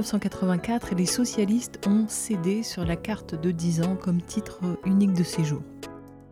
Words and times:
1984, 0.00 0.94
les 0.94 1.04
socialistes 1.04 1.86
ont 1.86 2.06
cédé 2.08 2.62
sur 2.62 2.86
la 2.86 2.96
carte 2.96 3.34
de 3.34 3.50
10 3.50 3.82
ans 3.82 3.96
comme 3.96 4.22
titre 4.22 4.58
unique 4.86 5.12
de 5.12 5.22
séjour. 5.22 5.60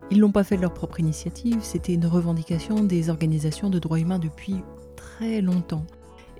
Ils 0.09 0.19
l'ont 0.19 0.31
pas 0.31 0.43
fait 0.43 0.57
de 0.57 0.63
leur 0.63 0.73
propre 0.73 0.99
initiative, 0.99 1.59
c'était 1.61 1.93
une 1.93 2.07
revendication 2.07 2.83
des 2.83 3.11
organisations 3.11 3.69
de 3.69 3.77
droits 3.77 3.99
humains 3.99 4.17
depuis 4.17 4.55
très 4.95 5.41
longtemps. 5.41 5.85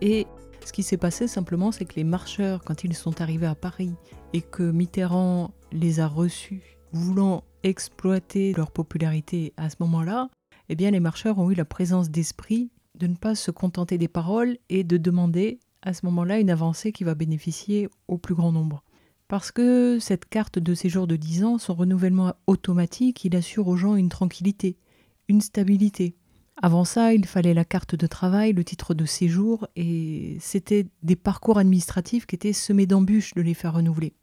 Et 0.02 0.26
ce 0.66 0.74
qui 0.74 0.82
s'est 0.82 0.98
passé 0.98 1.28
simplement, 1.28 1.72
c'est 1.72 1.86
que 1.86 1.98
les 1.98 2.04
marcheurs, 2.04 2.64
quand 2.64 2.84
ils 2.84 2.96
sont 2.96 3.22
arrivés 3.22 3.46
à 3.46 3.54
Paris 3.54 3.94
et 4.34 4.42
que 4.42 4.64
Mitterrand 4.64 5.52
les 5.72 6.00
a 6.00 6.08
reçus, 6.08 6.80
voulant 6.94 7.44
exploiter 7.62 8.54
leur 8.54 8.72
popularité 8.72 9.54
à 9.56 9.70
ce 9.70 9.76
moment-là, 9.82 10.30
eh 10.70 10.76
bien 10.76 10.90
les 10.90 11.00
marcheurs 11.00 11.38
ont 11.38 11.52
eu 11.52 11.56
la 11.56 11.66
présence 11.66 12.10
d'esprit 12.10 12.72
de 12.96 13.06
ne 13.06 13.16
pas 13.16 13.36
se 13.36 13.52
contenter 13.52 14.00
des 14.00 14.08
paroles 14.08 14.58
et 14.70 14.84
de 14.84 14.98
demander 14.98 15.60
à 15.82 15.94
ce 15.94 16.06
moment-là 16.06 16.40
une 16.40 16.50
avancée 16.50 16.92
qui 16.92 17.04
va 17.04 17.16
bénéficier 17.16 17.90
au 18.08 18.18
plus 18.18 18.36
grand 18.36 18.52
nombre. 18.52 18.84
Parce 19.28 19.52
que 19.52 20.00
cette 20.00 20.26
carte 20.26 20.58
de 20.58 20.74
séjour 20.74 21.06
de 21.06 21.16
10 21.16 21.44
ans, 21.44 21.58
son 21.60 21.76
renouvellement 21.76 22.34
automatique, 22.48 23.26
il 23.26 23.36
assure 23.36 23.68
aux 23.68 23.78
gens 23.78 23.96
une 23.96 24.10
tranquillité, 24.10 24.78
une 25.28 25.42
stabilité. 25.42 26.16
Avant 26.62 26.84
ça, 26.84 27.14
il 27.14 27.26
fallait 27.26 27.54
la 27.54 27.64
carte 27.64 27.96
de 27.96 28.08
travail, 28.08 28.54
le 28.54 28.64
titre 28.64 28.94
de 28.94 29.06
séjour, 29.06 29.68
et 29.76 30.38
c'était 30.42 30.88
des 31.04 31.16
parcours 31.16 31.58
administratifs 31.58 32.26
qui 32.26 32.36
étaient 32.36 32.54
semés 32.54 32.88
d'embûches 32.88 33.34
de 33.34 33.42
les 33.42 33.54
faire 33.54 33.76
renouveler. 33.76 34.14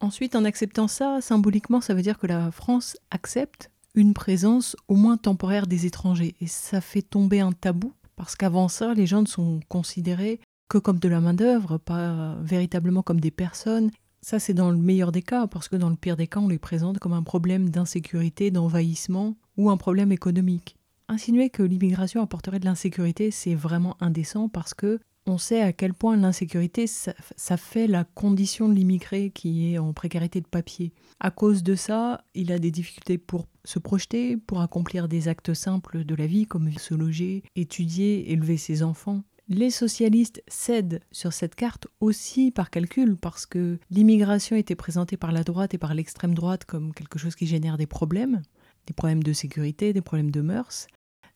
Ensuite, 0.00 0.34
en 0.34 0.44
acceptant 0.44 0.88
ça, 0.88 1.20
symboliquement, 1.20 1.80
ça 1.80 1.94
veut 1.94 2.02
dire 2.02 2.18
que 2.18 2.26
la 2.26 2.50
France 2.50 2.96
accepte 3.10 3.70
une 3.94 4.14
présence 4.14 4.76
au 4.88 4.96
moins 4.96 5.16
temporaire 5.16 5.66
des 5.66 5.86
étrangers. 5.86 6.34
Et 6.40 6.46
ça 6.46 6.80
fait 6.80 7.02
tomber 7.02 7.40
un 7.40 7.52
tabou, 7.52 7.92
parce 8.16 8.36
qu'avant 8.36 8.68
ça, 8.68 8.94
les 8.94 9.06
gens 9.06 9.22
ne 9.22 9.26
sont 9.26 9.60
considérés 9.68 10.40
que 10.68 10.78
comme 10.78 10.98
de 10.98 11.08
la 11.08 11.20
main-d'œuvre, 11.20 11.78
pas 11.78 12.36
véritablement 12.42 13.02
comme 13.02 13.20
des 13.20 13.30
personnes. 13.30 13.90
Ça, 14.20 14.38
c'est 14.38 14.54
dans 14.54 14.70
le 14.70 14.76
meilleur 14.76 15.12
des 15.12 15.22
cas, 15.22 15.46
parce 15.46 15.68
que 15.68 15.76
dans 15.76 15.90
le 15.90 15.96
pire 15.96 16.16
des 16.16 16.26
cas, 16.26 16.40
on 16.40 16.48
les 16.48 16.58
présente 16.58 16.98
comme 16.98 17.12
un 17.12 17.22
problème 17.22 17.70
d'insécurité, 17.70 18.50
d'envahissement 18.50 19.36
ou 19.56 19.70
un 19.70 19.76
problème 19.76 20.10
économique. 20.10 20.76
Insinuer 21.08 21.50
que 21.50 21.62
l'immigration 21.62 22.20
apporterait 22.20 22.58
de 22.58 22.64
l'insécurité, 22.64 23.30
c'est 23.30 23.54
vraiment 23.54 23.96
indécent 24.00 24.48
parce 24.48 24.74
que 24.74 24.98
on 25.28 25.38
sait 25.38 25.60
à 25.60 25.72
quel 25.72 25.92
point 25.92 26.16
l'insécurité, 26.16 26.86
ça, 26.86 27.12
ça, 27.36 27.56
fait 27.56 27.88
la 27.88 28.04
condition 28.04 28.68
de 28.68 28.74
l'immigré 28.74 29.30
qui 29.30 29.72
est 29.72 29.78
en 29.78 29.92
précarité 29.92 30.40
de 30.40 30.46
papier. 30.46 30.92
À 31.18 31.32
cause 31.32 31.62
de 31.64 31.74
ça, 31.74 32.24
il 32.34 32.52
a 32.52 32.58
des 32.60 32.70
difficultés 32.70 33.18
pour 33.18 33.46
se 33.64 33.80
projeter, 33.80 34.36
pour 34.36 34.60
accomplir 34.60 35.08
des 35.08 35.26
actes 35.26 35.52
simples 35.52 36.04
de 36.04 36.14
la 36.14 36.26
vie 36.26 36.46
comme 36.46 36.70
se 36.72 36.94
loger, 36.94 37.42
étudier, 37.56 38.30
élever 38.32 38.56
ses 38.56 38.84
enfants. 38.84 39.22
Les 39.48 39.70
socialistes 39.70 40.42
cèdent 40.48 41.00
sur 41.12 41.32
cette 41.32 41.54
carte 41.54 41.86
aussi 42.00 42.50
par 42.50 42.70
calcul, 42.70 43.16
parce 43.16 43.46
que 43.46 43.78
l'immigration 43.90 44.56
était 44.56 44.74
présentée 44.74 45.16
par 45.16 45.30
la 45.30 45.44
droite 45.44 45.72
et 45.72 45.78
par 45.78 45.94
l'extrême 45.94 46.34
droite 46.34 46.64
comme 46.64 46.92
quelque 46.92 47.18
chose 47.18 47.36
qui 47.36 47.46
génère 47.46 47.76
des 47.76 47.86
problèmes, 47.86 48.42
des 48.86 48.92
problèmes 48.92 49.22
de 49.22 49.32
sécurité, 49.32 49.92
des 49.92 50.00
problèmes 50.00 50.32
de 50.32 50.40
mœurs. 50.40 50.88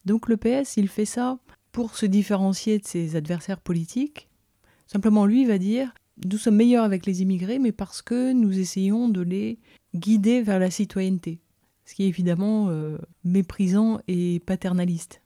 Donc 0.04 0.28
le 0.28 0.36
PS, 0.36 0.76
il 0.76 0.88
fait 0.88 1.04
ça 1.04 1.38
pour 1.70 1.96
se 1.96 2.06
différencier 2.06 2.80
de 2.80 2.86
ses 2.86 3.14
adversaires 3.14 3.60
politiques. 3.60 4.28
Simplement, 4.88 5.24
lui 5.24 5.44
va 5.44 5.58
dire 5.58 5.94
nous 6.28 6.38
sommes 6.38 6.56
meilleurs 6.56 6.84
avec 6.84 7.06
les 7.06 7.22
immigrés, 7.22 7.58
mais 7.58 7.72
parce 7.72 8.02
que 8.02 8.32
nous 8.32 8.58
essayons 8.58 9.08
de 9.08 9.22
les 9.22 9.58
guider 9.94 10.42
vers 10.42 10.58
la 10.58 10.70
citoyenneté. 10.70 11.40
Ce 11.86 11.94
qui 11.94 12.04
est 12.04 12.08
évidemment 12.08 12.68
euh, 12.68 12.98
méprisant 13.24 14.00
et 14.06 14.40
paternaliste. 14.40 15.22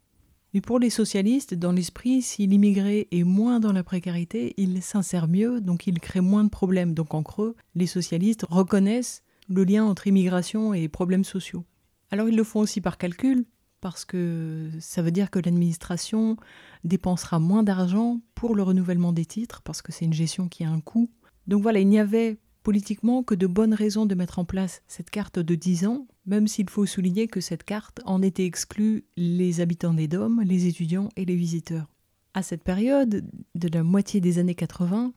Mais 0.55 0.61
pour 0.61 0.79
les 0.79 0.89
socialistes, 0.89 1.53
dans 1.53 1.73
l'esprit, 1.73 2.23
si 2.23 2.47
l'immigré 2.47 3.09
est 3.11 3.25
moins 3.25 3.59
dans 3.59 3.73
la 3.73 3.83
précarité, 3.83 4.55
il 4.57 4.81
s'insère 4.83 5.27
mieux, 5.27 5.61
donc 5.61 5.89
il 5.89 5.99
crée 5.99 6.21
moins 6.21 6.45
de 6.45 6.49
problèmes. 6.49 6.95
Donc 6.95 7.13
en 7.13 7.25
creux, 7.25 7.57
les 7.75 7.89
socialistes 7.89 8.47
reconnaissent 8.49 9.25
le 9.49 9.65
lien 9.65 9.85
entre 9.85 10.07
immigration 10.07 10.73
et 10.73 10.87
problèmes 10.87 11.25
sociaux. 11.25 11.65
Alors 12.13 12.29
ils 12.29 12.37
le 12.37 12.45
font 12.45 12.61
aussi 12.61 12.81
par 12.81 12.99
calcul, 12.99 13.47
parce 13.81 14.05
que 14.05 14.71
ça 14.79 15.03
veut 15.03 15.11
dire 15.11 15.33
que 15.33 15.41
l'administration 15.41 16.37
dépensera 16.85 17.41
moins 17.41 17.65
d'argent 17.65 18.21
pour 18.37 18.55
le 18.55 18.63
renouvellement 18.63 19.13
des 19.13 19.27
titres, 19.27 19.61
parce 19.63 19.83
que 19.83 19.91
c'est 19.91 20.05
une 20.05 20.13
gestion 20.13 20.49
qui 20.49 20.63
a 20.63 20.71
un 20.71 20.81
coût. 20.81 21.11
Donc 21.49 21.63
voilà, 21.63 21.81
il 21.81 21.89
n'y 21.89 21.99
avait 21.99 22.39
politiquement 22.63 23.25
que 23.25 23.35
de 23.35 23.49
bonnes 23.49 23.75
raisons 23.75 24.07
de 24.07 24.15
mettre 24.15 24.39
en 24.39 24.45
place 24.45 24.83
cette 24.87 25.11
carte 25.11 25.41
de 25.41 25.55
10 25.57 25.87
ans, 25.87 26.07
même 26.27 26.49
s'il 26.49 26.71
faut 26.71 26.87
souligner 26.87 27.29
que 27.29 27.41
cette 27.41 27.65
carte 27.65 28.01
en 28.05 28.23
était 28.23 28.45
exclue 28.45 29.05
les 29.17 29.61
habitants 29.61 29.95
des 29.95 30.09
DOM, 30.09 30.43
les 30.43 30.67
étudiants 30.67 31.09
et 31.17 31.25
les 31.25 31.37
visiteurs. 31.37 31.89
À 32.35 32.43
cette 32.43 32.62
période, 32.62 33.25
de 33.55 33.69
la 33.69 33.83
moitié 33.83 34.21
des 34.21 34.39
années 34.39 34.55
80, 34.55 35.12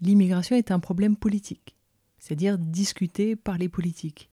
l'immigration 0.00 0.56
est 0.56 0.70
un 0.70 0.78
problème 0.78 1.16
politique, 1.16 1.76
c'est-à-dire 2.18 2.58
discuté 2.58 3.36
par 3.36 3.58
les 3.58 3.68
politiques. 3.68 4.30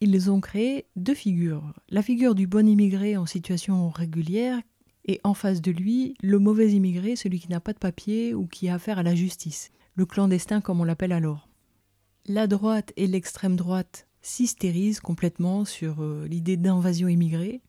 Ils 0.00 0.30
ont 0.30 0.40
créé 0.40 0.86
deux 0.96 1.14
figures. 1.14 1.72
La 1.88 2.02
figure 2.02 2.34
du 2.34 2.46
bon 2.46 2.68
immigré 2.68 3.16
en 3.16 3.26
situation 3.26 3.88
régulière 3.88 4.60
et 5.06 5.20
en 5.24 5.34
face 5.34 5.62
de 5.62 5.70
lui, 5.70 6.14
le 6.22 6.38
mauvais 6.38 6.72
immigré, 6.72 7.16
celui 7.16 7.40
qui 7.40 7.48
n'a 7.48 7.60
pas 7.60 7.72
de 7.72 7.78
papier 7.78 8.34
ou 8.34 8.46
qui 8.46 8.68
a 8.68 8.74
affaire 8.74 8.98
à 8.98 9.02
la 9.02 9.14
justice, 9.14 9.70
le 9.94 10.06
clandestin 10.06 10.60
comme 10.60 10.80
on 10.80 10.84
l'appelle 10.84 11.12
alors 11.12 11.48
la 12.26 12.46
droite 12.46 12.92
et 12.96 13.06
l'extrême 13.06 13.56
droite 13.56 14.08
s'hystérisent 14.24 15.00
complètement 15.00 15.64
sur 15.64 16.02
euh, 16.02 16.26
l'idée 16.26 16.56
d'invasion 16.56 17.08
immigrée. 17.08 17.62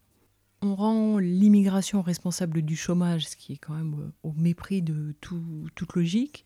On 0.62 0.76
rend 0.76 1.20
l'immigration 1.20 2.02
responsable 2.02 2.62
du 2.62 2.76
chômage, 2.76 3.28
ce 3.28 3.36
qui 3.36 3.54
est 3.54 3.58
quand 3.58 3.74
même 3.74 3.96
euh, 4.00 4.12
au 4.24 4.34
mépris 4.34 4.82
de 4.82 5.14
toute 5.22 5.94
logique. 5.94 6.46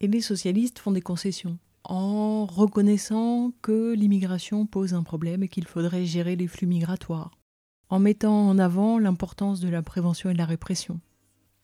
Et 0.00 0.06
les 0.06 0.20
socialistes 0.20 0.78
font 0.78 0.92
des 0.92 1.00
concessions 1.00 1.58
en 1.84 2.44
reconnaissant 2.44 3.52
que 3.62 3.94
l'immigration 3.94 4.66
pose 4.66 4.92
un 4.92 5.02
problème 5.02 5.42
et 5.42 5.48
qu'il 5.48 5.66
faudrait 5.66 6.04
gérer 6.04 6.36
les 6.36 6.46
flux 6.46 6.66
migratoires, 6.66 7.30
en 7.88 7.98
mettant 7.98 8.46
en 8.48 8.58
avant 8.58 8.98
l'importance 8.98 9.60
de 9.60 9.70
la 9.70 9.82
prévention 9.82 10.28
et 10.28 10.34
de 10.34 10.38
la 10.38 10.44
répression. 10.44 11.00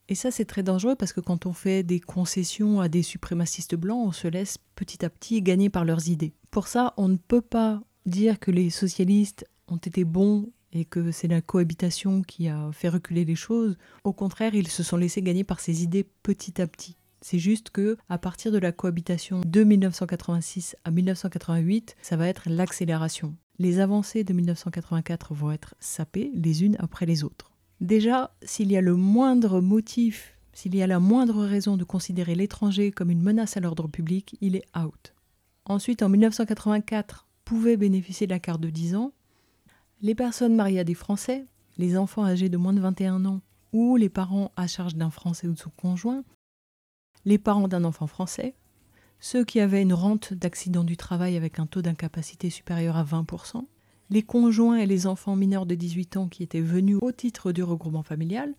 Et 0.08 0.14
ça, 0.14 0.30
c'est 0.30 0.44
très 0.44 0.62
dangereux 0.62 0.96
parce 0.96 1.12
que 1.12 1.20
quand 1.20 1.46
on 1.46 1.52
fait 1.52 1.82
des 1.82 2.00
concessions 2.00 2.80
à 2.80 2.88
des 2.88 3.02
suprémacistes 3.02 3.74
blancs, 3.74 4.06
on 4.06 4.12
se 4.12 4.28
laisse 4.28 4.58
petit 4.74 5.04
à 5.04 5.10
petit 5.10 5.40
gagner 5.42 5.70
par 5.70 5.84
leurs 5.84 6.08
idées. 6.08 6.34
Pour 6.54 6.68
ça, 6.68 6.94
on 6.96 7.08
ne 7.08 7.16
peut 7.16 7.40
pas 7.40 7.82
dire 8.06 8.38
que 8.38 8.52
les 8.52 8.70
socialistes 8.70 9.44
ont 9.66 9.76
été 9.76 10.04
bons 10.04 10.52
et 10.72 10.84
que 10.84 11.10
c'est 11.10 11.26
la 11.26 11.40
cohabitation 11.40 12.22
qui 12.22 12.46
a 12.46 12.70
fait 12.70 12.88
reculer 12.88 13.24
les 13.24 13.34
choses. 13.34 13.76
Au 14.04 14.12
contraire, 14.12 14.54
ils 14.54 14.68
se 14.68 14.84
sont 14.84 14.96
laissés 14.96 15.20
gagner 15.20 15.42
par 15.42 15.58
ces 15.58 15.82
idées 15.82 16.06
petit 16.22 16.62
à 16.62 16.68
petit. 16.68 16.96
C'est 17.22 17.40
juste 17.40 17.70
que 17.70 17.96
à 18.08 18.18
partir 18.18 18.52
de 18.52 18.58
la 18.58 18.70
cohabitation 18.70 19.40
de 19.44 19.64
1986 19.64 20.76
à 20.84 20.92
1988, 20.92 21.96
ça 22.02 22.16
va 22.16 22.28
être 22.28 22.44
l'accélération. 22.48 23.34
Les 23.58 23.80
avancées 23.80 24.22
de 24.22 24.32
1984 24.32 25.34
vont 25.34 25.50
être 25.50 25.74
sapées 25.80 26.30
les 26.34 26.62
unes 26.62 26.76
après 26.78 27.04
les 27.04 27.24
autres. 27.24 27.50
Déjà, 27.80 28.32
s'il 28.42 28.70
y 28.70 28.76
a 28.76 28.80
le 28.80 28.94
moindre 28.94 29.60
motif, 29.60 30.38
s'il 30.52 30.76
y 30.76 30.84
a 30.84 30.86
la 30.86 31.00
moindre 31.00 31.44
raison 31.46 31.76
de 31.76 31.82
considérer 31.82 32.36
l'étranger 32.36 32.92
comme 32.92 33.10
une 33.10 33.22
menace 33.22 33.56
à 33.56 33.60
l'ordre 33.60 33.88
public, 33.88 34.36
il 34.40 34.54
est 34.54 34.66
out. 34.78 35.13
Ensuite, 35.66 36.02
en 36.02 36.08
1984, 36.08 37.26
pouvaient 37.44 37.76
bénéficier 37.76 38.26
de 38.26 38.32
la 38.32 38.38
carte 38.38 38.60
de 38.60 38.70
10 38.70 38.96
ans. 38.96 39.12
Les 40.02 40.14
personnes 40.14 40.54
mariées 40.54 40.80
à 40.80 40.84
des 40.84 40.94
Français, 40.94 41.46
les 41.78 41.96
enfants 41.96 42.24
âgés 42.24 42.48
de 42.48 42.56
moins 42.56 42.72
de 42.72 42.80
21 42.80 43.24
ans 43.24 43.40
ou 43.72 43.96
les 43.96 44.08
parents 44.08 44.52
à 44.56 44.66
charge 44.66 44.94
d'un 44.94 45.10
Français 45.10 45.48
ou 45.48 45.54
de 45.54 45.58
son 45.58 45.70
conjoint, 45.70 46.22
les 47.24 47.38
parents 47.38 47.68
d'un 47.68 47.84
enfant 47.84 48.06
français, 48.06 48.54
ceux 49.18 49.44
qui 49.44 49.58
avaient 49.58 49.82
une 49.82 49.94
rente 49.94 50.34
d'accident 50.34 50.84
du 50.84 50.96
travail 50.96 51.36
avec 51.36 51.58
un 51.58 51.66
taux 51.66 51.82
d'incapacité 51.82 52.50
supérieur 52.50 52.96
à 52.96 53.04
20%, 53.04 53.64
les 54.10 54.22
conjoints 54.22 54.76
et 54.76 54.86
les 54.86 55.06
enfants 55.06 55.34
mineurs 55.34 55.66
de 55.66 55.74
18 55.74 56.16
ans 56.18 56.28
qui 56.28 56.42
étaient 56.42 56.60
venus 56.60 56.98
au 57.00 57.10
titre 57.10 57.52
du 57.52 57.62
regroupement 57.62 58.02
familial, 58.02 58.54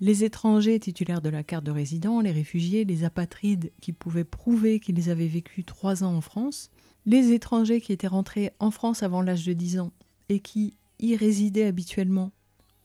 les 0.00 0.24
étrangers 0.24 0.80
titulaires 0.80 1.20
de 1.20 1.28
la 1.28 1.42
carte 1.42 1.64
de 1.64 1.70
résident, 1.70 2.20
les 2.20 2.32
réfugiés, 2.32 2.84
les 2.84 3.04
apatrides 3.04 3.70
qui 3.80 3.92
pouvaient 3.92 4.24
prouver 4.24 4.80
qu'ils 4.80 5.10
avaient 5.10 5.26
vécu 5.26 5.64
trois 5.64 6.02
ans 6.02 6.14
en 6.14 6.20
France, 6.22 6.70
les 7.06 7.32
étrangers 7.32 7.80
qui 7.80 7.92
étaient 7.92 8.06
rentrés 8.06 8.52
en 8.58 8.70
France 8.70 9.02
avant 9.02 9.22
l'âge 9.22 9.44
de 9.44 9.52
10 9.52 9.80
ans 9.80 9.92
et 10.28 10.40
qui 10.40 10.74
y 10.98 11.16
résidaient 11.16 11.66
habituellement, 11.66 12.32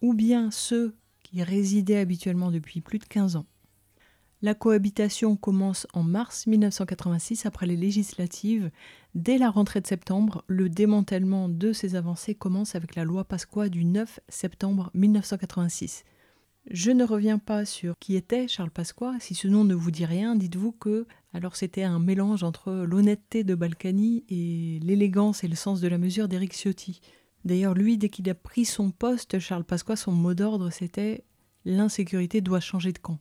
ou 0.01 0.13
bien 0.13 0.51
ceux 0.51 0.95
qui 1.23 1.41
résidaient 1.41 1.99
habituellement 1.99 2.51
depuis 2.51 2.81
plus 2.81 2.99
de 2.99 3.05
15 3.05 3.37
ans. 3.37 3.45
La 4.41 4.53
cohabitation 4.53 5.37
commence 5.37 5.87
en 5.93 6.03
mars 6.03 6.45
1986 6.45 7.45
après 7.45 7.65
les 7.65 7.77
législatives. 7.77 8.69
Dès 9.15 9.37
la 9.37 9.49
rentrée 9.49 9.81
de 9.81 9.87
septembre, 9.87 10.43
le 10.47 10.69
démantèlement 10.69 11.49
de 11.49 11.71
ces 11.71 11.95
avancées 11.95 12.35
commence 12.35 12.75
avec 12.75 12.95
la 12.95 13.05
loi 13.05 13.23
Pasqua 13.23 13.69
du 13.69 13.85
9 13.85 14.19
septembre 14.27 14.91
1986. 14.93 16.03
Je 16.69 16.89
ne 16.89 17.03
reviens 17.03 17.37
pas 17.37 17.63
sur 17.63 17.93
qui 17.99 18.15
était 18.15 18.47
Charles 18.47 18.71
Pasqua. 18.71 19.13
Si 19.19 19.35
ce 19.35 19.47
nom 19.47 19.63
ne 19.63 19.75
vous 19.75 19.91
dit 19.91 20.05
rien, 20.05 20.35
dites-vous 20.35 20.71
que 20.71 21.05
alors 21.33 21.55
c'était 21.55 21.83
un 21.83 21.99
mélange 21.99 22.43
entre 22.43 22.71
l'honnêteté 22.71 23.43
de 23.43 23.53
Balkany 23.55 24.23
et 24.29 24.79
l'élégance 24.81 25.43
et 25.43 25.47
le 25.47 25.55
sens 25.55 25.79
de 25.79 25.87
la 25.87 25.97
mesure 25.97 26.27
d'Éric 26.27 26.53
Ciotti. 26.53 27.01
D'ailleurs, 27.43 27.75
lui, 27.75 27.97
dès 27.97 28.09
qu'il 28.09 28.27
a 28.29 28.35
pris 28.35 28.65
son 28.65 28.89
poste, 28.89 29.37
Charles 29.37 29.63
Pasqua, 29.63 29.95
son 29.95 30.13
mot 30.13 30.33
d'ordre, 30.33 30.71
c'était 30.71 31.23
l'insécurité 31.65 32.41
doit 32.41 32.59
changer 32.59 32.91
de 32.91 32.99
camp. 32.99 33.19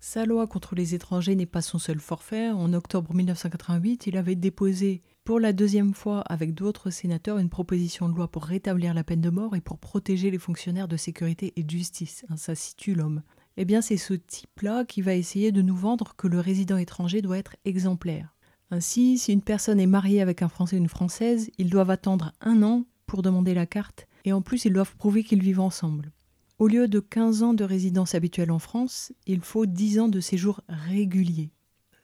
Sa 0.00 0.24
loi 0.24 0.48
contre 0.48 0.74
les 0.74 0.96
étrangers 0.96 1.36
n'est 1.36 1.46
pas 1.46 1.62
son 1.62 1.78
seul 1.78 2.00
forfait. 2.00 2.50
En 2.50 2.72
octobre 2.72 3.14
1988, 3.14 4.08
il 4.08 4.16
avait 4.16 4.34
déposé 4.34 5.02
pour 5.24 5.38
la 5.38 5.52
deuxième 5.52 5.94
fois 5.94 6.20
avec 6.22 6.52
d'autres 6.52 6.90
sénateurs 6.90 7.38
une 7.38 7.48
proposition 7.48 8.08
de 8.08 8.14
loi 8.14 8.28
pour 8.28 8.44
rétablir 8.44 8.92
la 8.92 9.04
peine 9.04 9.20
de 9.20 9.30
mort 9.30 9.54
et 9.54 9.60
pour 9.60 9.78
protéger 9.78 10.30
les 10.30 10.38
fonctionnaires 10.38 10.88
de 10.88 10.96
sécurité 10.96 11.52
et 11.56 11.62
de 11.62 11.70
justice. 11.70 12.24
Hein, 12.28 12.36
ça 12.36 12.54
situe 12.54 12.94
l'homme. 12.94 13.22
Eh 13.56 13.64
bien, 13.64 13.82
c'est 13.82 13.98
ce 13.98 14.14
type-là 14.14 14.84
qui 14.84 15.02
va 15.02 15.14
essayer 15.14 15.52
de 15.52 15.62
nous 15.62 15.76
vendre 15.76 16.14
que 16.16 16.26
le 16.26 16.40
résident 16.40 16.76
étranger 16.76 17.22
doit 17.22 17.38
être 17.38 17.56
exemplaire. 17.64 18.34
Ainsi, 18.70 19.18
si 19.18 19.32
une 19.32 19.42
personne 19.42 19.78
est 19.78 19.86
mariée 19.86 20.22
avec 20.22 20.42
un 20.42 20.48
Français 20.48 20.76
ou 20.76 20.80
une 20.80 20.88
Française, 20.88 21.50
ils 21.58 21.70
doivent 21.70 21.90
attendre 21.90 22.32
un 22.40 22.62
an 22.62 22.84
pour 23.06 23.22
demander 23.22 23.52
la 23.52 23.66
carte, 23.66 24.08
et 24.24 24.32
en 24.32 24.40
plus 24.40 24.64
ils 24.64 24.72
doivent 24.72 24.96
prouver 24.96 25.22
qu'ils 25.22 25.42
vivent 25.42 25.60
ensemble. 25.60 26.10
Au 26.58 26.66
lieu 26.66 26.88
de 26.88 26.98
15 26.98 27.42
ans 27.42 27.54
de 27.54 27.64
résidence 27.64 28.14
habituelle 28.14 28.50
en 28.50 28.58
France, 28.58 29.12
il 29.26 29.40
faut 29.40 29.66
10 29.66 30.00
ans 30.00 30.08
de 30.08 30.20
séjour 30.20 30.62
régulier, 30.68 31.50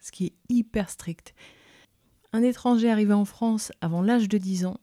ce 0.01 0.13
qui 0.13 0.27
est 0.27 0.35
hyper 0.51 0.91
strict. 0.91 1.35
Un 2.33 2.43
étranger 2.43 2.91
arrivé 2.91 3.15
en 3.15 3.25
France 3.25 3.73
avant 3.81 4.03
l'âge 4.03 4.29
de 4.29 4.37
10 4.37 4.67
ans, 4.67 4.81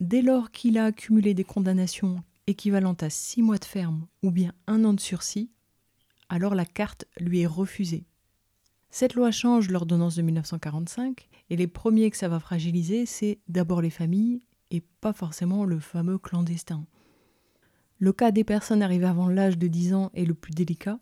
dès 0.00 0.20
lors 0.20 0.50
qu'il 0.50 0.76
a 0.76 0.84
accumulé 0.86 1.32
des 1.32 1.44
condamnations 1.44 2.22
équivalentes 2.46 3.02
à 3.02 3.08
6 3.08 3.40
mois 3.40 3.56
de 3.56 3.64
ferme 3.64 4.06
ou 4.22 4.30
bien 4.30 4.52
un 4.66 4.84
an 4.84 4.92
de 4.92 5.00
sursis, 5.00 5.50
alors 6.28 6.54
la 6.54 6.66
carte 6.66 7.06
lui 7.18 7.40
est 7.40 7.46
refusée. 7.46 8.04
Cette 8.90 9.14
loi 9.14 9.30
change 9.30 9.70
l'ordonnance 9.70 10.14
de 10.16 10.22
1945 10.22 11.28
et 11.48 11.56
les 11.56 11.66
premiers 11.66 12.10
que 12.10 12.18
ça 12.18 12.28
va 12.28 12.38
fragiliser, 12.38 13.06
c'est 13.06 13.38
d'abord 13.48 13.80
les 13.80 13.90
familles 13.90 14.42
et 14.70 14.82
pas 15.00 15.12
forcément 15.14 15.64
le 15.64 15.80
fameux 15.80 16.18
clandestin. 16.18 16.84
Le 17.98 18.12
cas 18.12 18.30
des 18.30 18.44
personnes 18.44 18.82
arrivées 18.82 19.06
avant 19.06 19.28
l'âge 19.28 19.56
de 19.56 19.68
10 19.68 19.94
ans 19.94 20.10
est 20.12 20.26
le 20.26 20.34
plus 20.34 20.52
délicat. 20.52 20.98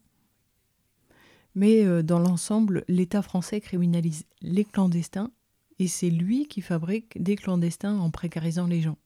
Mais 1.55 1.85
euh, 1.85 2.03
dans 2.03 2.21
l'ensemble, 2.21 2.85
l'État 2.87 3.21
français 3.21 3.61
criminalise 3.61 4.25
les 4.41 4.65
clandestins 4.65 5.33
et 5.79 5.89
c'est 5.89 6.11
lui 6.11 6.47
qui 6.47 6.61
fabrique 6.61 7.23
des 7.23 7.37
clandestins 7.37 7.99
en 7.99 8.11
précarisant 8.11 8.67
les 8.67 8.81
gens. 8.81 8.99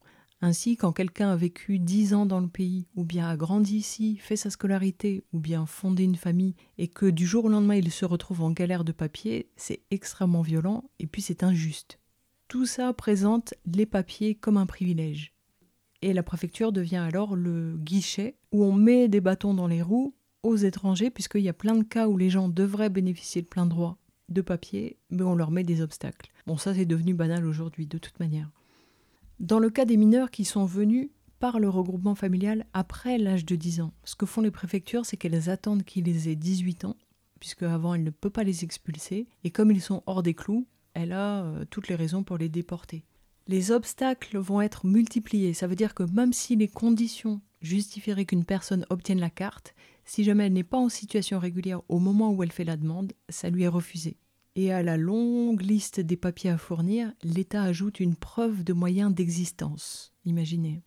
Ainsi, 0.43 0.77
quand 0.77 0.93
quelqu'un 0.93 1.31
a 1.31 1.37
vécu 1.37 1.79
10 1.79 2.13
ans 2.13 2.27
dans 2.27 2.41
le 2.41 2.49
pays, 2.49 2.87
ou 2.95 3.05
bien 3.05 3.29
a 3.29 3.37
grandi 3.37 3.77
ici, 3.77 4.19
fait 4.19 4.37
sa 4.37 4.51
scolarité, 4.51 5.25
ou 5.33 5.41
bien 5.41 5.65
fondé 5.65 6.05
une 6.05 6.17
famille, 6.17 6.55
et 6.77 6.89
que 6.89 7.07
du 7.07 7.27
jour 7.27 7.47
au 7.47 7.49
lendemain 7.49 7.77
il 7.77 7.91
se 7.91 8.05
retrouve 8.05 8.43
en 8.43 8.51
galère 8.51 8.85
de 8.85 8.93
papier, 8.93 9.49
c'est 9.57 9.81
extrêmement 9.91 10.43
violent 10.43 10.91
et 10.99 11.07
puis 11.07 11.23
c'est 11.23 11.43
injuste. 11.43 11.99
Tout 12.49 12.67
ça 12.67 12.93
présente 12.93 13.55
les 13.65 13.87
papiers 13.87 14.35
comme 14.35 14.59
un 14.59 14.67
privilège 14.67 15.37
et 16.03 16.13
la 16.13 16.23
préfecture 16.23 16.73
devient 16.73 16.97
alors 16.97 17.37
le 17.37 17.77
guichet 17.77 18.37
où 18.53 18.65
on 18.65 18.73
met 18.73 19.09
des 19.09 19.21
bâtons 19.21 19.55
dans 19.55 19.67
les 19.67 19.83
roues 19.83 20.15
aux 20.43 20.57
étrangers, 20.57 21.11
puisqu'il 21.11 21.41
y 21.41 21.49
a 21.49 21.55
plein 21.55 21.75
de 21.75 21.83
cas 21.83 22.07
où 22.07 22.17
les 22.17 22.31
gens 22.31 22.49
devraient 22.49 22.91
bénéficier 22.91 23.43
de 23.43 23.47
plein 23.47 23.67
droit 23.67 23.99
de 24.29 24.41
papier, 24.41 24.99
mais 25.11 25.23
on 25.23 25.35
leur 25.35 25.51
met 25.51 25.65
des 25.65 25.81
obstacles. 25.81 26.31
Bon, 26.47 26.57
ça 26.57 26.75
c'est 26.75 26.87
devenu 26.87 27.15
banal 27.15 27.45
aujourd'hui, 27.47 27.87
de 27.87 27.99
toute 27.99 28.21
manière. 28.21 28.51
Dans 29.41 29.59
le 29.59 29.71
cas 29.71 29.85
des 29.85 29.97
mineurs 29.97 30.31
qui 30.31 30.45
sont 30.45 30.65
venus 30.65 31.11
par 31.39 31.59
le 31.59 31.69
regroupement 31.69 32.15
familial 32.15 32.67
après 32.73 33.19
l'âge 33.19 33.45
de 33.45 33.57
10 33.57 33.81
ans, 33.83 33.93
ce 34.05 34.17
que 34.17 34.27
font 34.27 34.41
les 34.41 34.51
préfectures, 34.51 35.05
c'est 35.05 35.17
qu'elles 35.17 35.51
attendent 35.51 35.83
qu'ils 35.83 36.29
aient 36.29 36.37
18 36.37 36.87
ans, 36.87 36.97
puisque 37.41 37.65
avant 37.65 37.95
elle 37.95 38.05
ne 38.05 38.11
peut 38.11 38.31
pas 38.31 38.45
les 38.45 38.65
expulser, 38.65 39.27
et 39.45 39.51
comme 39.51 39.71
ils 39.71 39.83
sont 39.83 40.03
hors 40.07 40.23
des 40.23 40.35
clous, 40.35 40.67
elle 40.95 41.13
a 41.13 41.45
euh, 41.45 41.65
toutes 41.69 41.89
les 41.89 41.95
raisons 41.95 42.23
pour 42.23 42.39
les 42.39 42.49
déporter 42.49 43.05
les 43.49 43.71
obstacles 43.71 44.39
vont 44.39 44.61
être 44.61 44.87
multipliés. 44.87 45.55
Ça 45.55 45.67
veut 45.67 45.77
dire 45.77 45.95
que 45.95 46.03
même 46.03 46.33
si 46.33 46.57
les 46.57 46.69
conditions 46.69 47.41
justifieraient 47.63 48.25
qu'une 48.25 48.45
personne 48.45 48.87
obtienne 48.91 49.21
la 49.21 49.31
carte, 49.31 49.75
si 50.05 50.25
jamais 50.25 50.47
elle 50.47 50.53
n'est 50.53 50.65
pas 50.65 50.79
en 50.79 50.89
situation 50.89 51.39
régulière 51.39 51.83
au 51.89 51.99
moment 51.99 52.33
où 52.33 52.43
elle 52.43 52.53
fait 52.53 52.65
la 52.65 52.77
demande, 52.77 53.13
ça 53.29 53.51
lui 53.51 53.65
est 53.65 53.69
refusé. 53.69 54.17
Et 54.59 54.73
à 54.73 54.83
la 54.83 54.97
longue 54.97 55.61
liste 55.61 56.01
des 56.01 56.17
papiers 56.17 56.49
à 56.49 56.57
fournir, 56.57 57.13
l'État 57.23 57.63
ajoute 57.63 58.01
une 58.01 58.17
preuve 58.17 58.65
de 58.65 58.73
moyens 58.73 59.15
d'existence. 59.15 60.15
Imaginez. 60.25 60.83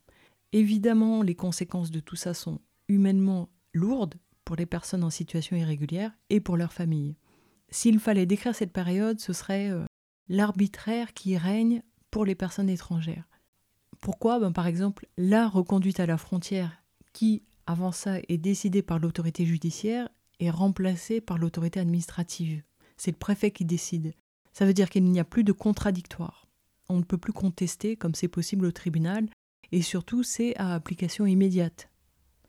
Évidemment, 0.54 1.22
les 1.22 1.36
conséquences 1.36 1.92
de 1.92 2.00
tout 2.00 2.16
ça 2.16 2.34
sont 2.34 2.62
humainement 2.88 3.50
lourdes 3.74 4.16
pour 4.44 4.56
les 4.56 4.66
personnes 4.66 5.04
en 5.04 5.12
situation 5.12 5.56
irrégulière 5.56 6.12
et 6.32 6.40
pour 6.40 6.58
leurs 6.58 6.74
familles. 6.74 7.16
S'il 7.70 8.00
fallait 8.00 8.26
décrire 8.26 8.56
cette 8.56 8.74
période, 8.74 9.20
ce 9.20 9.34
serait 9.34 9.70
euh, 9.70 9.86
l'arbitraire 10.28 11.14
qui 11.14 11.38
règne 11.38 11.84
pour 12.10 12.26
les 12.26 12.34
personnes 12.34 12.70
étrangères. 12.70 13.30
Pourquoi? 14.02 14.40
Ben, 14.40 14.52
Par 14.52 14.66
exemple, 14.66 15.08
la 15.16 15.48
reconduite 15.48 16.00
à 16.00 16.08
la 16.08 16.18
frontière, 16.18 16.82
qui 17.14 17.44
avant 17.68 17.92
ça 17.92 18.18
est 18.28 18.40
décidée 18.40 18.82
par 18.82 18.98
l'autorité 18.98 19.46
judiciaire, 19.46 20.10
est 20.40 20.50
remplacée 20.50 21.22
par 21.22 21.38
l'autorité 21.38 21.80
administrative. 21.80 22.64
C'est 23.00 23.12
le 23.12 23.18
préfet 23.18 23.50
qui 23.52 23.66
décide. 23.66 24.14
Ça 24.52 24.66
veut 24.66 24.74
dire 24.74 24.90
qu'il 24.90 25.06
n'y 25.06 25.22
a 25.22 25.24
plus 25.24 25.46
de 25.46 25.54
contradictoire. 25.54 26.48
On 26.90 26.98
ne 26.98 27.04
peut 27.04 27.18
plus 27.18 27.34
contester 27.34 27.96
comme 27.96 28.14
c'est 28.14 28.28
possible 28.28 28.66
au 28.66 28.72
tribunal, 28.72 29.30
et 29.72 29.82
surtout 29.82 30.22
c'est 30.22 30.56
à 30.58 30.74
application 30.74 31.26
immédiate. 31.26 31.90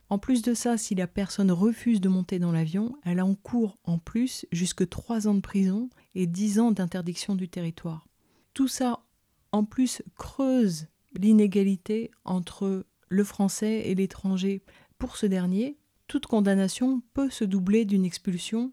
En 0.09 0.19
plus 0.19 0.43
de 0.43 0.55
ça, 0.55 0.77
si 0.77 0.97
la 0.97 1.07
personne 1.07 1.53
refuse 1.53 2.01
de 2.01 2.09
monter 2.09 2.41
dans 2.41 2.51
l'avion, 2.51 2.97
elle 3.05 3.21
a 3.21 3.25
en 3.25 3.37
cours 3.37 3.79
en 3.85 3.99
plus 3.99 4.45
jusque 4.51 4.89
3 4.89 5.29
ans 5.29 5.35
de 5.35 5.41
prison 5.41 5.89
et 6.17 6.27
10 6.27 6.59
ans 6.59 6.73
d'interdiction 6.73 7.37
du 7.37 7.49
territoire. 7.49 8.09
Tout 8.53 8.67
ça 8.67 9.05
en 9.53 9.65
plus 9.65 10.03
creuse 10.17 10.89
l'inégalité 11.15 12.11
entre 12.25 12.87
le 13.09 13.25
français 13.25 13.83
et 13.87 13.95
l'étranger. 13.95 14.63
Pour 14.99 15.17
ce 15.17 15.27
dernier, 15.27 15.79
toute 16.09 16.27
condamnation 16.27 17.03
peut 17.15 17.31
se 17.31 17.45
doubler 17.45 17.85
d'une 17.85 18.05
expulsion 18.05 18.73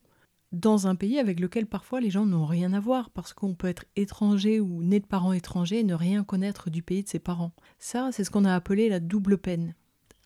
dans 0.52 0.88
un 0.88 0.96
pays 0.96 1.20
avec 1.20 1.40
lequel 1.40 1.66
parfois 1.66 2.00
les 2.00 2.10
gens 2.10 2.26
n'ont 2.26 2.46
rien 2.46 2.74
à 2.74 2.80
voir, 2.80 3.10
parce 3.10 3.34
qu'on 3.34 3.54
peut 3.54 3.68
être 3.68 3.86
étranger 3.96 4.60
ou 4.60 4.84
né 4.84 5.00
de 5.00 5.06
parents 5.06 5.34
étrangers 5.34 5.80
et 5.80 5.84
ne 5.84 5.94
rien 5.94 6.24
connaître 6.24 6.70
du 6.70 6.82
pays 6.82 7.04
de 7.04 7.10
ses 7.10 7.20
parents. 7.20 7.54
Ça, 7.80 8.10
c'est 8.12 8.24
ce 8.24 8.32
qu'on 8.32 8.46
a 8.46 8.56
appelé 8.56 8.90
la 8.90 9.00
double 9.00 9.38
peine. 9.38 9.76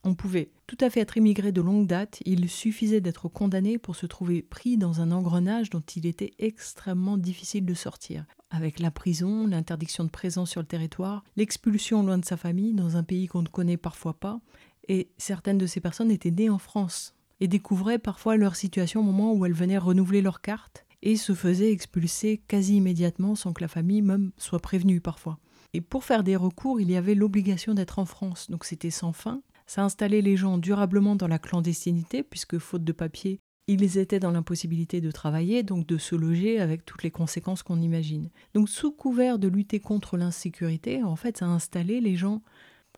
On 0.03 0.15
pouvait 0.15 0.51
tout 0.65 0.77
à 0.79 0.89
fait 0.89 1.01
être 1.01 1.17
immigré 1.17 1.51
de 1.51 1.61
longue 1.61 1.85
date, 1.85 2.21
il 2.25 2.49
suffisait 2.49 3.01
d'être 3.01 3.27
condamné 3.27 3.77
pour 3.77 3.95
se 3.95 4.07
trouver 4.07 4.41
pris 4.41 4.77
dans 4.77 4.99
un 4.99 5.11
engrenage 5.11 5.69
dont 5.69 5.83
il 5.95 6.07
était 6.07 6.33
extrêmement 6.39 7.17
difficile 7.17 7.65
de 7.65 7.73
sortir 7.75 8.25
avec 8.49 8.79
la 8.79 8.91
prison, 8.91 9.47
l'interdiction 9.47 10.03
de 10.03 10.09
présence 10.09 10.49
sur 10.49 10.61
le 10.61 10.67
territoire, 10.67 11.23
l'expulsion 11.37 12.03
loin 12.03 12.17
de 12.17 12.25
sa 12.25 12.35
famille 12.35 12.73
dans 12.73 12.97
un 12.97 13.03
pays 13.03 13.27
qu'on 13.27 13.43
ne 13.43 13.47
connaît 13.47 13.77
parfois 13.77 14.13
pas, 14.13 14.41
et 14.87 15.11
certaines 15.17 15.57
de 15.57 15.67
ces 15.67 15.79
personnes 15.79 16.11
étaient 16.11 16.31
nées 16.31 16.49
en 16.49 16.57
France 16.57 17.13
et 17.41 17.47
découvraient 17.47 17.99
parfois 17.99 18.37
leur 18.37 18.55
situation 18.55 19.01
au 19.01 19.03
moment 19.03 19.33
où 19.33 19.45
elles 19.45 19.53
venaient 19.53 19.77
renouveler 19.77 20.21
leur 20.21 20.39
carte 20.39 20.85
et 21.01 21.17
se 21.17 21.33
faisaient 21.33 21.71
expulser 21.71 22.41
quasi 22.47 22.77
immédiatement 22.77 23.35
sans 23.35 23.51
que 23.51 23.61
la 23.61 23.67
famille 23.67 24.03
même 24.03 24.31
soit 24.37 24.59
prévenue 24.59 25.01
parfois. 25.01 25.39
Et 25.73 25.81
pour 25.81 26.03
faire 26.03 26.23
des 26.23 26.35
recours, 26.35 26.79
il 26.79 26.91
y 26.91 26.95
avait 26.95 27.15
l'obligation 27.15 27.73
d'être 27.73 27.99
en 27.99 28.05
France, 28.05 28.49
donc 28.49 28.63
c'était 28.63 28.91
sans 28.91 29.11
fin. 29.11 29.41
Ça 29.65 29.83
installait 29.83 30.21
les 30.21 30.37
gens 30.37 30.57
durablement 30.57 31.15
dans 31.15 31.27
la 31.27 31.39
clandestinité, 31.39 32.23
puisque 32.23 32.59
faute 32.59 32.83
de 32.83 32.91
papier, 32.91 33.39
ils 33.67 33.97
étaient 33.97 34.19
dans 34.19 34.31
l'impossibilité 34.31 34.99
de 35.01 35.11
travailler, 35.11 35.63
donc 35.63 35.87
de 35.87 35.97
se 35.97 36.15
loger 36.15 36.59
avec 36.59 36.85
toutes 36.85 37.03
les 37.03 37.11
conséquences 37.11 37.63
qu'on 37.63 37.81
imagine. 37.81 38.29
Donc 38.53 38.69
sous 38.69 38.91
couvert 38.91 39.39
de 39.39 39.47
lutter 39.47 39.79
contre 39.79 40.17
l'insécurité, 40.17 41.03
en 41.03 41.15
fait, 41.15 41.37
ça 41.37 41.45
a 41.45 41.49
installé 41.49 42.01
les 42.01 42.15
gens 42.15 42.41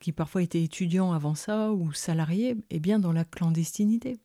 qui 0.01 0.11
parfois 0.11 0.41
étaient 0.41 0.63
étudiants 0.63 1.13
avant 1.13 1.35
ça 1.35 1.71
ou 1.71 1.93
salariés, 1.93 2.51
et 2.51 2.57
eh 2.71 2.79
bien 2.79 2.99
dans 2.99 3.13
la 3.13 3.23
clandestinité. 3.23 4.17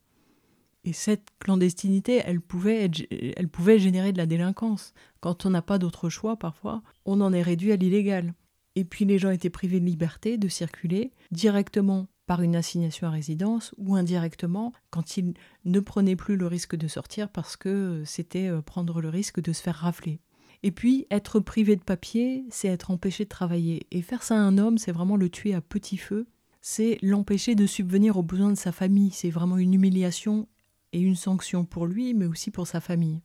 Et 0.88 0.95
cette 0.95 1.28
clandestinité, 1.38 2.23
elle 2.25 2.40
pouvait, 2.40 2.90
elle 3.37 3.49
pouvait 3.49 3.78
générer 3.78 4.12
de 4.12 4.16
la 4.16 4.25
délinquance. 4.25 4.95
Quand 5.21 5.45
on 5.45 5.50
n'a 5.50 5.61
pas 5.61 5.76
d'autre 5.76 6.09
choix, 6.09 6.38
parfois, 6.38 6.83
on 7.04 7.21
en 7.21 7.35
est 7.35 7.42
réduit 7.42 7.73
à 7.73 7.76
l'illégal. 7.76 8.33
Et 8.75 8.85
puis 8.87 9.04
les 9.04 9.18
gens 9.18 9.28
étaient 9.28 9.50
privés 9.50 9.80
de 9.80 9.85
liberté 9.85 10.38
de 10.38 10.49
circuler 10.49 11.12
directement 11.30 12.07
par 12.25 12.40
une 12.40 12.57
assignation 12.57 13.07
à 13.07 13.11
résidence 13.11 13.75
ou 13.76 13.97
indirectement 13.97 14.73
quand 14.88 15.18
ils 15.18 15.35
ne 15.66 15.80
prenaient 15.80 16.16
plus 16.16 16.38
le 16.38 16.47
risque 16.47 16.75
de 16.75 16.88
sortir 16.88 17.28
parce 17.28 17.59
que 17.59 18.02
c'était 18.07 18.49
euh, 18.49 18.62
prendre 18.62 19.02
le 19.02 19.11
risque 19.11 19.42
de 19.42 19.52
se 19.52 19.61
faire 19.61 19.76
rafler. 19.76 20.21
Et 20.62 20.71
puis, 20.71 21.07
être 21.11 21.38
privé 21.38 21.76
de 21.76 21.85
papier, 21.85 22.47
c'est 22.49 22.68
être 22.68 22.90
empêché 22.90 23.25
de 23.25 23.28
travailler. 23.28 23.87
Et 23.90 24.00
faire 24.00 24.23
ça 24.23 24.37
à 24.37 24.40
un 24.40 24.57
homme, 24.57 24.78
c'est 24.78 24.92
vraiment 24.92 25.16
le 25.16 25.28
tuer 25.28 25.52
à 25.52 25.61
petit 25.61 25.99
feu. 25.99 26.26
C'est 26.62 26.97
l'empêcher 27.02 27.54
de 27.54 27.66
subvenir 27.66 28.16
aux 28.16 28.23
besoins 28.23 28.52
de 28.52 28.59
sa 28.59 28.73
famille. 28.73 29.11
C'est 29.11 29.28
vraiment 29.28 29.59
une 29.59 29.75
humiliation 29.75 30.49
et 30.92 31.00
une 31.00 31.16
sanction 31.16 31.64
pour 31.64 31.87
lui, 31.87 32.14
mais 32.14 32.26
aussi 32.26 32.50
pour 32.50 32.66
sa 32.66 32.80
famille. 32.80 33.21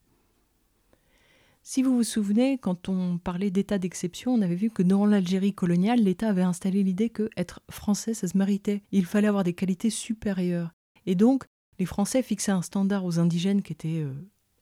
Si 1.66 1.82
vous 1.82 1.96
vous 1.96 2.04
souvenez, 2.04 2.58
quand 2.58 2.90
on 2.90 3.18
parlait 3.18 3.50
d'état 3.50 3.78
d'exception, 3.78 4.34
on 4.34 4.42
avait 4.42 4.56
vu 4.56 4.70
que 4.70 4.84
dans 4.84 5.06
l'Algérie 5.06 5.54
coloniale, 5.54 6.02
l'État 6.02 6.28
avait 6.28 6.42
installé 6.42 6.84
l'idée 6.84 7.10
que 7.10 7.30
être 7.38 7.62
français, 7.72 8.14
ça 8.14 8.28
se 8.28 8.38
méritait. 8.38 8.84
Il 8.92 9.06
fallait 9.06 9.30
avoir 9.30 9.46
des 9.46 9.54
qualités 9.54 9.90
supérieures. 9.90 10.74
Et 11.06 11.16
donc, 11.16 11.46
les 11.80 11.86
Français 11.86 12.22
fixaient 12.22 12.52
un 12.52 12.62
standard 12.62 13.06
aux 13.06 13.18
indigènes 13.18 13.62
qui 13.62 13.72
était 13.72 14.02
euh, 14.02 14.14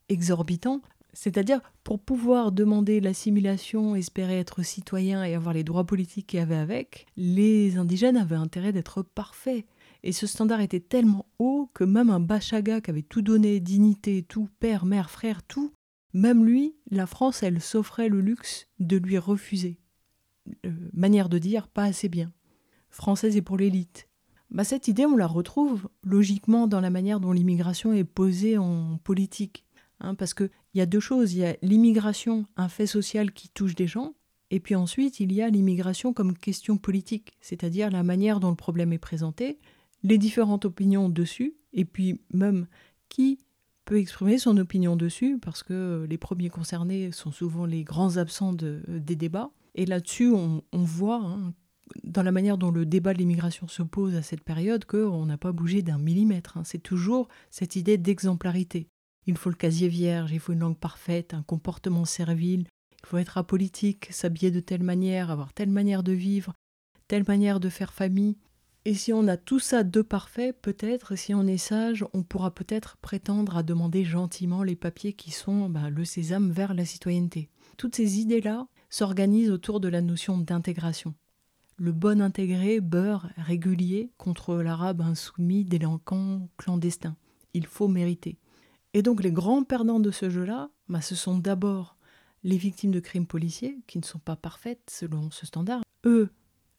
exorbitant. 0.10 0.82
C'est-à-dire, 1.14 1.60
pour 1.84 2.00
pouvoir 2.00 2.52
demander 2.52 3.02
l'assimilation, 3.02 3.96
espérer 3.96 4.38
être 4.38 4.62
citoyen 4.62 5.24
et 5.24 5.34
avoir 5.34 5.56
les 5.56 5.64
droits 5.64 5.86
politiques 5.86 6.28
qu'il 6.28 6.40
y 6.40 6.44
avait 6.44 6.56
avec, 6.56 7.08
les 7.18 7.78
indigènes 7.78 8.16
avaient 8.16 8.36
intérêt 8.36 8.72
d'être 8.72 9.02
parfaits. 9.02 9.66
Et 10.04 10.12
ce 10.12 10.26
standard 10.26 10.62
était 10.62 10.80
tellement 10.80 11.28
haut 11.40 11.70
que 11.74 11.84
même 11.84 12.10
un 12.10 12.20
Bachaga 12.20 12.82
qui 12.82 12.90
avait 12.90 13.02
tout 13.04 13.22
donné, 13.22 13.60
dignité, 13.60 14.24
tout, 14.24 14.50
père, 14.60 14.86
mère, 14.86 15.10
frère, 15.10 15.44
tout, 15.44 15.74
même 16.14 16.44
lui, 16.44 16.76
la 16.90 17.06
France, 17.06 17.44
elle 17.44 17.62
s'offrait 17.62 18.10
le 18.10 18.22
luxe 18.22 18.68
de 18.80 18.98
lui 18.98 19.18
refuser. 19.18 19.80
Euh, 20.66 20.72
manière 20.94 21.30
de 21.30 21.38
dire, 21.38 21.68
pas 21.68 21.84
assez 21.84 22.10
bien. 22.10 22.32
Française 22.90 23.38
et 23.38 23.42
pour 23.42 23.58
l'élite. 23.58 24.10
Bah, 24.50 24.64
cette 24.64 24.88
idée, 24.88 25.06
on 25.06 25.16
la 25.16 25.28
retrouve 25.28 25.88
logiquement 26.04 26.68
dans 26.68 26.82
la 26.82 26.90
manière 26.90 27.20
dont 27.20 27.32
l'immigration 27.32 27.94
est 27.94 28.04
posée 28.04 28.58
en 28.58 28.98
politique. 29.04 29.66
Hein, 30.02 30.16
parce 30.16 30.34
qu'il 30.34 30.50
y 30.74 30.82
a 30.82 30.86
deux 30.86 31.00
choses. 31.00 31.34
Il 31.34 31.40
y 31.40 31.46
a 31.46 31.56
l'immigration, 31.62 32.46
un 32.58 32.68
fait 32.68 32.88
social 32.88 33.32
qui 33.32 33.50
touche 33.50 33.76
des 33.76 33.88
gens, 33.88 34.16
et 34.50 34.60
puis 34.60 34.76
ensuite, 34.76 35.22
il 35.22 35.32
y 35.32 35.42
a 35.42 35.50
l'immigration 35.50 36.12
comme 36.12 36.38
question 36.38 36.78
politique, 36.78 37.32
c'est-à-dire 37.40 37.90
la 37.90 38.04
manière 38.04 38.42
dont 38.42 38.50
le 38.50 38.56
problème 38.56 38.92
est 38.92 38.98
présenté, 38.98 39.60
les 40.04 40.18
différentes 40.18 40.66
opinions 40.66 41.10
dessus, 41.10 41.56
et 41.74 41.86
puis 41.86 42.22
même 42.34 42.68
qui 43.10 43.40
peut 43.86 43.98
exprimer 43.98 44.38
son 44.38 44.58
opinion 44.58 44.96
dessus, 44.96 45.38
parce 45.40 45.64
que 45.64 46.06
les 46.10 46.18
premiers 46.18 46.50
concernés 46.50 47.12
sont 47.12 47.32
souvent 47.32 47.66
les 47.66 47.84
grands 47.84 48.18
absents 48.18 48.54
des 48.54 49.16
débats. 49.16 49.52
Et 49.76 49.86
là-dessus, 49.86 50.32
on, 50.32 50.62
voit, 50.74 51.24
hein, 51.24 51.54
dans 52.04 52.24
la 52.24 52.32
manière 52.32 52.58
dont 52.58 52.72
le 52.72 52.86
débat 52.86 53.14
de 53.14 53.20
l'immigration 53.20 53.68
se 53.68 53.84
pose 53.84 54.16
à 54.16 54.22
cette 54.22 54.44
période, 54.44 54.86
qu'on 54.86 55.26
n'a 55.26 55.38
pas 55.38 55.52
bougé 55.52 55.82
d'un 55.82 55.98
millimètre. 55.98 56.58
Hein. 56.58 56.64
C'est 56.66 56.84
toujours 56.84 57.28
cette 57.50 57.76
idée 57.76 57.98
d'exemplarité. 57.98 58.88
Il 59.28 59.38
faut 59.38 59.50
le 59.50 59.56
casier 59.56 59.88
vierge, 59.88 60.32
il 60.32 60.40
faut 60.40 60.54
une 60.54 60.60
langue 60.60 60.78
parfaite, 60.78 61.34
un 61.34 61.44
comportement 61.44 62.06
servile, 62.06 62.66
il 63.04 63.08
faut 63.08 63.18
être 63.18 63.38
apolitique, 63.38 64.08
s'habiller 64.12 64.52
de 64.52 64.60
telle 64.60 64.84
manière, 64.84 65.32
avoir 65.32 65.54
telle 65.54 65.70
manière 65.70 66.04
de 66.04 66.12
vivre, 66.12 66.54
telle 67.08 67.24
manière 67.28 67.60
de 67.60 67.70
faire 67.70 67.94
famille. 67.94 68.38
Et 68.84 68.96
si 68.96 69.14
on 69.14 69.28
a 69.28 69.38
tout 69.38 69.60
ça 69.60 69.84
de 69.84 70.02
parfait, 70.02 70.54
peut-être, 70.54 71.16
si 71.16 71.36
on 71.36 71.46
est 71.46 71.58
sage, 71.58 72.04
on 72.14 72.24
pourra 72.24 72.50
peut-être 72.50 72.98
prétendre 72.98 73.56
à 73.56 73.62
demander 73.62 74.04
gentiment 74.04 74.64
les 74.64 74.76
papiers 74.76 75.14
qui 75.14 75.30
sont 75.30 75.70
bah, 75.70 75.92
le 75.92 76.04
sésame 76.04 76.50
vers 76.50 76.74
la 76.74 76.84
citoyenneté. 76.84 77.50
Toutes 77.78 77.96
ces 77.96 78.20
idées-là 78.20 78.68
s'organisent 78.90 79.52
autour 79.52 79.82
de 79.82 79.88
la 79.88 80.02
notion 80.02 80.40
d'intégration. 80.40 81.14
Le 81.78 81.92
bon 81.92 82.22
intégré 82.22 82.80
beurre 82.80 83.30
régulier 83.38 84.12
contre 84.18 84.56
l'arabe 84.56 85.02
insoumis, 85.02 85.64
délinquant, 85.64 86.50
clandestin. 86.58 87.16
Il 87.54 87.68
faut 87.68 87.88
mériter. 87.88 88.40
Et 88.96 89.04
donc 89.04 89.22
les 89.22 89.32
grands 89.32 89.64
perdants 89.64 90.00
de 90.00 90.12
ce 90.12 90.32
jeu-là, 90.32 90.72
bah, 90.90 91.02
ce 91.02 91.14
sont 91.14 91.38
d'abord 91.38 91.98
les 92.44 92.58
victimes 92.58 92.92
de 92.92 93.00
crimes 93.00 93.28
policiers, 93.28 93.78
qui 93.86 94.00
ne 94.00 94.04
sont 94.04 94.18
pas 94.20 94.36
parfaites 94.36 94.90
selon 94.90 95.30
ce 95.30 95.46
standard. 95.46 95.84
Eux, 96.04 96.32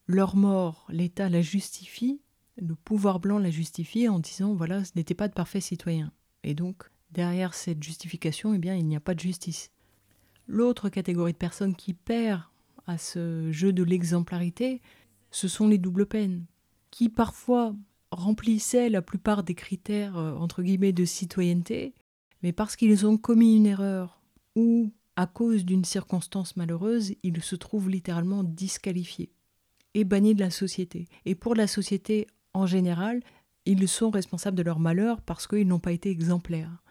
leur 0.06 0.36
mort, 0.36 0.86
l'État 0.88 1.28
la 1.28 1.42
justifie, 1.42 2.20
le 2.56 2.74
pouvoir 2.74 3.20
blanc 3.20 3.38
la 3.38 3.50
justifie 3.50 4.08
en 4.08 4.18
disant 4.18 4.54
voilà, 4.54 4.84
ce 4.84 4.92
n'était 4.96 5.14
pas 5.14 5.28
de 5.28 5.34
parfaits 5.34 5.62
citoyens. 5.62 6.12
Et 6.44 6.54
donc, 6.54 6.84
derrière 7.12 7.54
cette 7.54 7.82
justification, 7.82 8.54
eh 8.54 8.58
bien, 8.58 8.74
il 8.74 8.86
n'y 8.86 8.96
a 8.96 9.00
pas 9.00 9.14
de 9.14 9.20
justice. 9.20 9.70
L'autre 10.46 10.88
catégorie 10.88 11.32
de 11.32 11.38
personnes 11.38 11.76
qui 11.76 11.94
perd 11.94 12.42
à 12.86 12.98
ce 12.98 13.50
jeu 13.52 13.72
de 13.72 13.84
l'exemplarité, 13.84 14.82
ce 15.30 15.48
sont 15.48 15.68
les 15.68 15.78
doubles 15.78 16.06
peines, 16.06 16.44
qui 16.90 17.08
parfois 17.08 17.74
remplissaient 18.10 18.90
la 18.90 19.02
plupart 19.02 19.44
des 19.44 19.54
critères 19.54 20.18
euh, 20.18 20.34
entre 20.34 20.62
guillemets 20.62 20.92
de 20.92 21.04
citoyenneté, 21.04 21.94
mais 22.42 22.52
parce 22.52 22.76
qu'ils 22.76 23.06
ont 23.06 23.16
commis 23.16 23.56
une 23.56 23.66
erreur 23.66 24.20
ou 24.56 24.92
à 25.16 25.26
cause 25.26 25.64
d'une 25.64 25.84
circonstance 25.84 26.56
malheureuse, 26.56 27.14
ils 27.22 27.42
se 27.42 27.54
trouvent 27.54 27.88
littéralement 27.88 28.42
disqualifiés 28.42 29.30
et 29.94 30.04
bannis 30.04 30.34
de 30.34 30.40
la 30.40 30.50
société. 30.50 31.06
Et 31.24 31.34
pour 31.34 31.54
la 31.54 31.66
société 31.66 32.26
en 32.54 32.66
général, 32.66 33.20
ils 33.66 33.88
sont 33.88 34.10
responsables 34.10 34.56
de 34.56 34.62
leur 34.62 34.78
malheur 34.78 35.20
parce 35.20 35.46
qu'ils 35.46 35.68
n'ont 35.68 35.78
pas 35.78 35.92
été 35.92 36.10
exemplaires. 36.10 36.82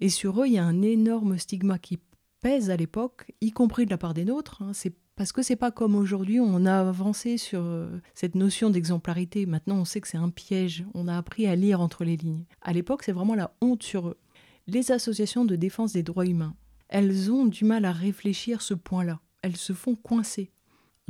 Et 0.00 0.08
sur 0.08 0.42
eux, 0.42 0.46
il 0.46 0.54
y 0.54 0.58
a 0.58 0.64
un 0.64 0.82
énorme 0.82 1.38
stigma 1.38 1.78
qui 1.78 1.98
pèse 2.40 2.70
à 2.70 2.76
l'époque, 2.76 3.32
y 3.40 3.50
compris 3.50 3.84
de 3.84 3.90
la 3.90 3.98
part 3.98 4.14
des 4.14 4.24
nôtres. 4.24 4.62
Hein. 4.62 4.72
C'est 4.72 4.94
parce 5.16 5.32
que 5.32 5.42
c'est 5.42 5.56
pas 5.56 5.70
comme 5.70 5.94
aujourd'hui, 5.94 6.40
on 6.40 6.64
a 6.64 6.80
avancé 6.80 7.36
sur 7.36 7.60
euh, 7.62 8.00
cette 8.14 8.34
notion 8.34 8.70
d'exemplarité. 8.70 9.44
Maintenant, 9.44 9.76
on 9.76 9.84
sait 9.84 10.00
que 10.00 10.08
c'est 10.08 10.16
un 10.16 10.30
piège. 10.30 10.86
On 10.94 11.08
a 11.08 11.18
appris 11.18 11.46
à 11.46 11.54
lire 11.54 11.82
entre 11.82 12.04
les 12.04 12.16
lignes. 12.16 12.44
À 12.62 12.72
l'époque, 12.72 13.02
c'est 13.02 13.12
vraiment 13.12 13.34
la 13.34 13.52
honte 13.60 13.82
sur 13.82 14.08
eux. 14.08 14.18
Les 14.66 14.92
associations 14.92 15.44
de 15.44 15.56
défense 15.56 15.92
des 15.92 16.02
droits 16.02 16.24
humains, 16.24 16.54
elles 16.88 17.30
ont 17.30 17.44
du 17.44 17.64
mal 17.64 17.84
à 17.84 17.92
réfléchir 17.92 18.62
ce 18.62 18.72
point-là. 18.72 19.20
Elles 19.42 19.56
se 19.56 19.74
font 19.74 19.94
coincer. 19.94 20.52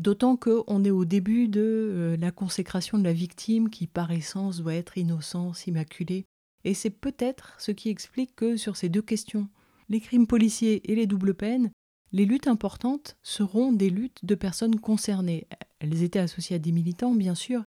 D'autant 0.00 0.34
qu'on 0.36 0.82
est 0.82 0.90
au 0.90 1.04
début 1.04 1.46
de 1.48 1.60
euh, 1.60 2.16
la 2.16 2.30
consécration 2.30 2.96
de 2.96 3.04
la 3.04 3.12
victime 3.12 3.68
qui, 3.68 3.86
par 3.86 4.10
essence, 4.10 4.62
doit 4.62 4.72
être 4.72 4.96
innocence, 4.96 5.66
immaculée. 5.66 6.24
Et 6.64 6.72
c'est 6.72 6.88
peut-être 6.88 7.54
ce 7.58 7.70
qui 7.70 7.90
explique 7.90 8.34
que 8.34 8.56
sur 8.56 8.78
ces 8.78 8.88
deux 8.88 9.02
questions, 9.02 9.50
les 9.90 10.00
crimes 10.00 10.26
policiers 10.26 10.90
et 10.90 10.94
les 10.94 11.06
doubles 11.06 11.34
peines, 11.34 11.70
les 12.12 12.24
luttes 12.24 12.48
importantes 12.48 13.18
seront 13.22 13.74
des 13.74 13.90
luttes 13.90 14.24
de 14.24 14.34
personnes 14.34 14.80
concernées. 14.80 15.46
Elles 15.80 16.02
étaient 16.02 16.18
associées 16.18 16.56
à 16.56 16.60
des 16.60 16.72
militants, 16.72 17.14
bien 17.14 17.34
sûr, 17.34 17.62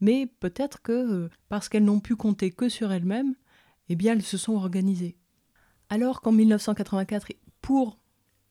mais 0.00 0.26
peut-être 0.26 0.82
que, 0.82 0.90
euh, 0.90 1.28
parce 1.48 1.68
qu'elles 1.68 1.84
n'ont 1.84 2.00
pu 2.00 2.16
compter 2.16 2.50
que 2.50 2.68
sur 2.68 2.90
elles-mêmes, 2.90 3.36
eh 3.90 3.94
bien 3.94 4.14
elles 4.14 4.22
se 4.22 4.38
sont 4.38 4.54
organisées. 4.54 5.18
Alors 5.88 6.20
qu'en 6.20 6.32
1984, 6.32 7.28
pour 7.62 7.96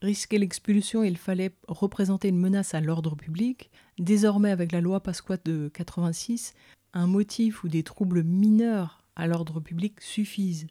risquer 0.06 0.38
l'expulsion, 0.38 1.04
il 1.04 1.18
fallait 1.18 1.56
représenter 1.68 2.30
une 2.30 2.40
menace 2.40 2.74
à 2.74 2.82
l'ordre 2.82 3.16
public. 3.16 3.70
Désormais, 4.00 4.52
avec 4.52 4.72
la 4.72 4.82
loi 4.82 5.02
Pasqua 5.02 5.38
de 5.44 5.70
86, 5.74 6.54
un 6.94 7.08
motif 7.08 7.64
ou 7.64 7.68
des 7.68 7.84
troubles 7.84 8.24
mineurs 8.24 9.04
à 9.16 9.28
l'ordre 9.28 9.60
public 9.60 10.00
suffisent. 10.02 10.68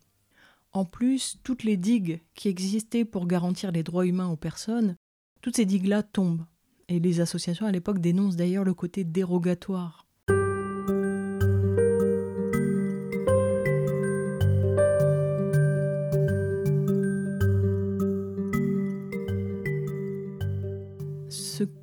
En 0.73 0.85
plus, 0.85 1.38
toutes 1.43 1.62
les 1.62 1.76
digues 1.76 2.21
qui 2.35 2.49
existaient 2.49 3.05
pour 3.05 3.26
garantir 3.26 3.71
les 3.71 3.83
droits 3.83 4.07
humains 4.07 4.29
aux 4.29 4.37
personnes, 4.37 4.97
toutes 5.43 5.57
ces 5.57 5.67
digues-là 5.67 6.03
tombent. 6.03 6.47
Et 6.88 6.99
les 6.99 7.21
associations 7.21 7.67
à 7.67 7.73
l'époque 7.73 8.00
dénoncent 8.00 8.37
d'ailleurs 8.37 8.64
le 8.64 8.75
côté 8.75 9.05
dérogatoire 9.05 10.04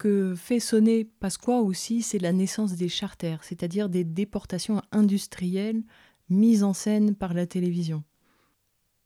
que 0.01 0.33
fait 0.35 0.59
sonner 0.59 1.05
Pasqua 1.05 1.59
aussi, 1.59 2.01
c'est 2.01 2.17
la 2.17 2.33
naissance 2.33 2.73
des 2.73 2.89
charters, 2.89 3.43
c'est-à-dire 3.43 3.87
des 3.87 4.03
déportations 4.03 4.81
industrielles 4.91 5.83
mises 6.27 6.63
en 6.63 6.73
scène 6.73 7.13
par 7.13 7.35
la 7.35 7.45
télévision. 7.45 8.03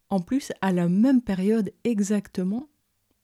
En 0.09 0.21
plus, 0.21 0.53
à 0.61 0.71
la 0.71 0.87
même 0.87 1.21
période 1.21 1.73
exactement 1.83 2.69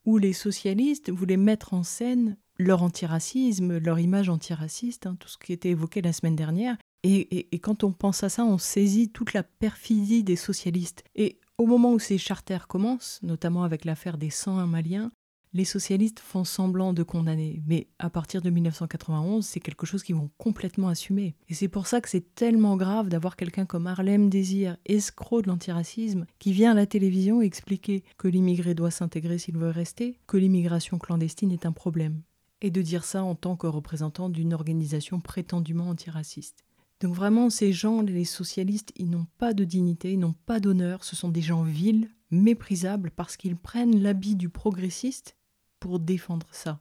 où 0.04 0.18
les 0.18 0.34
socialistes 0.34 1.10
voulaient 1.10 1.38
mettre 1.38 1.72
en 1.72 1.82
scène 1.82 2.36
leur 2.58 2.82
antiracisme, 2.82 3.78
leur 3.78 3.98
image 3.98 4.28
antiraciste, 4.28 5.06
hein, 5.06 5.16
tout 5.18 5.28
ce 5.28 5.38
qui 5.38 5.54
était 5.54 5.70
évoqué 5.70 6.02
la 6.02 6.12
semaine 6.12 6.36
dernière. 6.36 6.76
Et, 7.04 7.54
et, 7.54 7.58
quand 7.58 7.84
on 7.84 7.92
pense 7.92 8.22
à 8.22 8.28
ça, 8.28 8.44
on 8.44 8.58
saisit 8.58 9.08
toute 9.08 9.32
la 9.32 9.44
perfidie 9.44 10.24
des 10.24 10.36
socialistes. 10.36 11.04
Et 11.14 11.40
au 11.56 11.64
moment 11.64 11.94
où 11.94 11.98
ces 11.98 12.18
charters 12.18 12.68
commencent, 12.68 13.18
notamment 13.22 13.64
avec 13.64 13.86
l'affaire 13.86 14.18
des 14.18 14.28
101 14.28 14.66
Maliens, 14.66 15.10
les 15.54 15.64
socialistes 15.66 16.20
font 16.20 16.44
semblant 16.44 16.94
de 16.94 17.02
condamner, 17.02 17.62
mais 17.66 17.86
à 17.98 18.08
partir 18.08 18.40
de 18.40 18.48
1991, 18.48 19.44
c'est 19.44 19.60
quelque 19.60 19.84
chose 19.84 20.02
qu'ils 20.02 20.14
vont 20.14 20.30
complètement 20.38 20.88
assumer. 20.88 21.34
Et 21.48 21.54
c'est 21.54 21.68
pour 21.68 21.86
ça 21.86 22.00
que 22.00 22.08
c'est 22.08 22.34
tellement 22.34 22.76
grave 22.76 23.10
d'avoir 23.10 23.36
quelqu'un 23.36 23.66
comme 23.66 23.86
Harlem 23.86 24.30
Désir, 24.30 24.78
escroc 24.86 25.42
de 25.42 25.48
l'antiracisme, 25.48 26.24
qui 26.38 26.52
vient 26.52 26.72
à 26.72 26.74
la 26.74 26.86
télévision 26.86 27.42
expliquer 27.42 28.02
que 28.16 28.28
l'immigré 28.28 28.74
doit 28.74 28.90
s'intégrer 28.90 29.36
s'il 29.36 29.58
veut 29.58 29.68
rester, 29.68 30.18
que 30.26 30.38
l'immigration 30.38 30.98
clandestine 30.98 31.52
est 31.52 31.66
un 31.66 31.72
problème. 31.72 32.22
Et 32.62 32.70
de 32.70 32.80
dire 32.80 33.04
ça 33.04 33.22
en 33.22 33.34
tant 33.34 33.56
que 33.56 33.66
représentant 33.66 34.30
d'une 34.30 34.54
organisation 34.54 35.20
prétendument 35.20 35.90
antiraciste. 35.90 36.64
Donc 37.00 37.14
vraiment, 37.14 37.50
ces 37.50 37.72
gens, 37.72 38.00
les 38.00 38.24
socialistes, 38.24 38.92
ils 38.96 39.10
n'ont 39.10 39.26
pas 39.36 39.52
de 39.52 39.64
dignité, 39.64 40.12
ils 40.12 40.20
n'ont 40.20 40.36
pas 40.46 40.60
d'honneur, 40.60 41.02
ce 41.02 41.16
sont 41.16 41.30
des 41.30 41.42
gens 41.42 41.64
vils, 41.64 42.08
méprisables, 42.30 43.10
parce 43.10 43.36
qu'ils 43.36 43.56
prennent 43.56 44.00
l'habit 44.00 44.36
du 44.36 44.48
progressiste 44.48 45.36
pour 45.82 45.98
défendre 45.98 46.46
ça. 46.52 46.78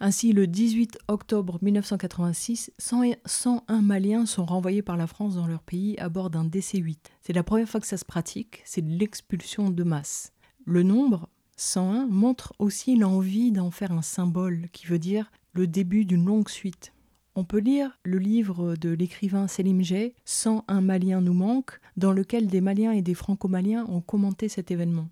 Ainsi, 0.00 0.32
le 0.32 0.46
18 0.46 0.98
octobre 1.08 1.58
1986, 1.60 2.72
101 2.78 3.82
Maliens 3.82 4.24
sont 4.24 4.46
renvoyés 4.46 4.80
par 4.80 4.96
la 4.96 5.06
France 5.06 5.34
dans 5.34 5.46
leur 5.46 5.62
pays 5.62 5.98
à 5.98 6.08
bord 6.08 6.30
d'un 6.30 6.46
DC-8. 6.46 6.96
C'est 7.20 7.34
la 7.34 7.42
première 7.42 7.68
fois 7.68 7.78
que 7.78 7.86
ça 7.86 7.98
se 7.98 8.06
pratique, 8.06 8.62
c'est 8.64 8.80
l'expulsion 8.80 9.68
de 9.68 9.84
masse. 9.84 10.32
Le 10.64 10.82
nombre, 10.82 11.28
101 11.56 12.06
montre 12.06 12.54
aussi 12.58 12.96
l'envie 12.96 13.52
d'en 13.52 13.70
faire 13.70 13.92
un 13.92 14.00
symbole 14.00 14.68
qui 14.72 14.86
veut 14.86 14.98
dire 14.98 15.30
le 15.52 15.66
début 15.66 16.06
d'une 16.06 16.24
longue 16.24 16.48
suite. 16.48 16.94
On 17.34 17.44
peut 17.44 17.60
lire 17.60 17.98
le 18.02 18.16
livre 18.16 18.76
de 18.76 18.88
l'écrivain 18.88 19.46
Selim 19.46 19.82
Jay, 19.82 20.14
101 20.24 20.80
Maliens 20.80 21.20
nous 21.20 21.34
manquent, 21.34 21.78
dans 21.98 22.12
lequel 22.12 22.46
des 22.46 22.62
Maliens 22.62 22.92
et 22.92 23.02
des 23.02 23.14
Franco-Maliens 23.14 23.84
ont 23.90 24.00
commenté 24.00 24.48
cet 24.48 24.70
événement. 24.70 25.08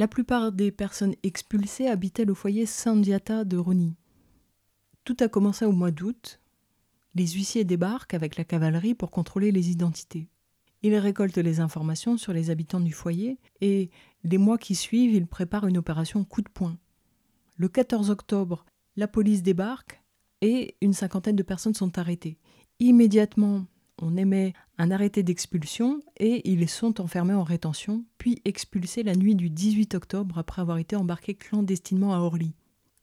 La 0.00 0.08
plupart 0.08 0.50
des 0.50 0.70
personnes 0.70 1.14
expulsées 1.22 1.86
habitaient 1.86 2.24
le 2.24 2.32
foyer 2.32 2.64
Sandiata 2.64 3.44
de 3.44 3.58
Roni. 3.58 3.98
Tout 5.04 5.18
a 5.20 5.28
commencé 5.28 5.66
au 5.66 5.72
mois 5.72 5.90
d'août. 5.90 6.40
Les 7.14 7.26
huissiers 7.26 7.64
débarquent 7.64 8.14
avec 8.14 8.36
la 8.36 8.44
cavalerie 8.44 8.94
pour 8.94 9.10
contrôler 9.10 9.52
les 9.52 9.68
identités. 9.68 10.30
Ils 10.80 10.96
récoltent 10.96 11.36
les 11.36 11.60
informations 11.60 12.16
sur 12.16 12.32
les 12.32 12.48
habitants 12.48 12.80
du 12.80 12.92
foyer 12.92 13.38
et, 13.60 13.90
les 14.24 14.38
mois 14.38 14.56
qui 14.56 14.74
suivent, 14.74 15.12
ils 15.12 15.26
préparent 15.26 15.66
une 15.66 15.76
opération 15.76 16.24
coup 16.24 16.40
de 16.40 16.48
poing. 16.48 16.78
Le 17.58 17.68
14 17.68 18.08
octobre, 18.08 18.64
la 18.96 19.06
police 19.06 19.42
débarque 19.42 20.02
et 20.40 20.76
une 20.80 20.94
cinquantaine 20.94 21.36
de 21.36 21.42
personnes 21.42 21.74
sont 21.74 21.98
arrêtées. 21.98 22.38
Immédiatement, 22.78 23.66
on 24.00 24.16
émet 24.16 24.54
un 24.78 24.90
arrêté 24.90 25.22
d'expulsion 25.22 26.00
et 26.18 26.48
ils 26.50 26.68
sont 26.68 27.00
enfermés 27.00 27.34
en 27.34 27.42
rétention, 27.42 28.04
puis 28.18 28.40
expulsés 28.44 29.02
la 29.02 29.14
nuit 29.14 29.34
du 29.34 29.50
18 29.50 29.94
octobre 29.94 30.38
après 30.38 30.62
avoir 30.62 30.78
été 30.78 30.96
embarqués 30.96 31.34
clandestinement 31.34 32.14
à 32.14 32.18
Orly. 32.18 32.54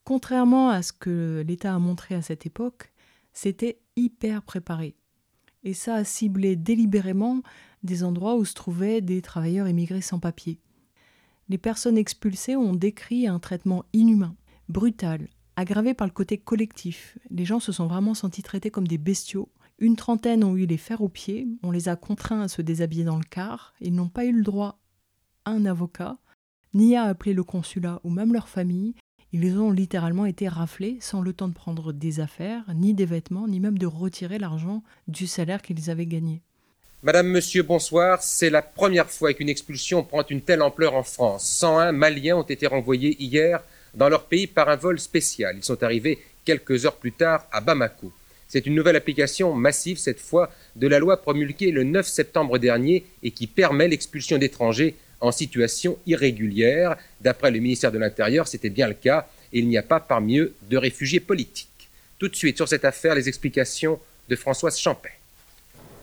Contrairement 0.04 0.70
à 0.70 0.82
ce 0.82 0.94
que 0.94 1.44
l'État 1.48 1.76
a 1.76 1.80
montré 1.80 2.16
à 2.16 2.22
cette 2.22 2.46
époque, 2.46 2.94
c'était 3.34 3.80
hyper 3.96 4.42
préparé. 4.42 4.96
Et 5.64 5.74
ça 5.74 5.96
a 5.96 6.04
ciblé 6.04 6.56
délibérément 6.56 7.42
des 7.84 8.04
endroits 8.04 8.36
où 8.36 8.46
se 8.46 8.54
trouvaient 8.54 9.02
des 9.02 9.22
travailleurs 9.22 9.68
immigrés 9.68 10.02
sans 10.02 10.20
papier. 10.20 10.60
Les 11.50 11.58
personnes 11.58 11.98
expulsées 11.98 12.56
ont 12.56 12.74
décrit 12.74 13.28
un 13.28 13.40
traitement 13.40 13.86
inhumain, 13.94 14.36
brutal, 14.70 15.28
aggravé 15.56 15.94
par 15.94 16.08
le 16.08 16.14
côté 16.14 16.38
collectif. 16.38 17.18
Les 17.30 17.46
gens 17.46 17.60
se 17.60 17.72
sont 17.72 17.88
vraiment 17.88 18.14
sentis 18.14 18.44
traités 18.44 18.72
comme 18.72 18.88
des 18.88 18.98
bestiaux. 18.98 19.50
Une 19.80 19.96
trentaine 19.96 20.44
ont 20.44 20.56
eu 20.56 20.66
les 20.66 20.78
fers 20.78 21.02
aux 21.02 21.10
pieds, 21.10 21.48
on 21.62 21.70
les 21.70 21.88
a 21.88 21.96
contraints 21.96 22.42
à 22.42 22.48
se 22.48 22.64
déshabiller 22.64 23.04
dans 23.04 23.18
le 23.18 23.24
car, 23.24 23.76
ils 23.80 23.94
n'ont 23.94 24.10
pas 24.10 24.26
eu 24.26 24.32
le 24.32 24.42
droit 24.42 24.80
à 25.46 25.52
un 25.52 25.66
avocat, 25.66 26.18
ni 26.74 26.96
à 26.96 27.04
appeler 27.04 27.34
le 27.34 27.44
consulat 27.44 28.02
ou 28.04 28.10
même 28.10 28.34
leur 28.34 28.50
famille, 28.50 28.96
ils 29.34 29.60
ont 29.60 29.72
littéralement 29.72 30.26
été 30.26 30.48
raflés 30.48 30.98
sans 31.00 31.22
le 31.22 31.32
temps 31.32 31.48
de 31.48 31.54
prendre 31.54 31.94
des 31.94 32.20
affaires, 32.20 32.64
ni 32.74 32.96
des 32.96 33.06
vêtements, 33.06 33.48
ni 33.48 33.60
même 33.60 33.78
de 33.78 33.86
retirer 33.86 34.40
l'argent 34.40 34.84
du 35.08 35.28
salaire 35.28 35.62
qu'ils 35.62 35.92
avaient 35.92 36.08
gagné. 36.08 36.42
Madame, 37.04 37.28
Monsieur, 37.28 37.62
bonsoir. 37.62 38.24
C'est 38.24 38.50
la 38.50 38.64
première 38.64 39.12
fois 39.12 39.34
qu'une 39.34 39.50
expulsion 39.50 40.04
prend 40.04 40.26
une 40.28 40.42
telle 40.42 40.64
ampleur 40.64 40.96
en 40.96 41.04
France. 41.04 41.46
101 41.46 41.92
Maliens 41.92 42.38
ont 42.38 42.44
été 42.44 42.66
renvoyés 42.66 43.22
hier 43.22 43.64
dans 43.94 44.10
leur 44.10 44.26
pays 44.26 44.48
par 44.48 44.70
un 44.70 44.76
vol 44.76 45.00
spécial. 45.00 45.56
Ils 45.58 45.64
sont 45.64 45.84
arrivés 45.84 46.18
quelques 46.46 46.86
heures 46.86 46.96
plus 46.96 47.12
tard 47.12 47.46
à 47.52 47.62
Bamako. 47.62 48.12
C'est 48.48 48.66
une 48.66 48.76
nouvelle 48.76 48.96
application 48.96 49.54
massive, 49.54 49.98
cette 49.98 50.20
fois, 50.20 50.50
de 50.76 50.88
la 50.88 51.00
loi 51.00 51.22
promulguée 51.22 51.72
le 51.72 51.84
9 51.84 52.08
septembre 52.08 52.58
dernier 52.58 53.06
et 53.24 53.32
qui 53.32 53.46
permet 53.48 53.88
l'expulsion 53.88 54.38
d'étrangers 54.38 54.96
en 55.20 55.32
situation 55.32 55.98
irrégulière. 56.06 56.96
D'après 57.22 57.52
le 57.52 57.60
ministère 57.60 57.92
de 57.92 57.98
l'Intérieur, 57.98 58.48
c'était 58.48 58.70
bien 58.70 58.88
le 58.88 58.94
cas 58.94 59.28
et 59.52 59.60
il 59.60 59.68
n'y 59.68 59.78
a 59.78 59.84
pas 59.84 60.00
parmi 60.00 60.38
eux 60.38 60.54
de 60.70 60.78
réfugiés 60.78 61.20
politiques. 61.20 61.90
Tout 62.20 62.30
de 62.30 62.36
suite 62.36 62.58
sur 62.58 62.68
cette 62.68 62.86
affaire, 62.86 63.16
les 63.16 63.28
explications 63.28 64.00
de 64.30 64.36
Françoise 64.36 64.78
Champet. 64.78 65.12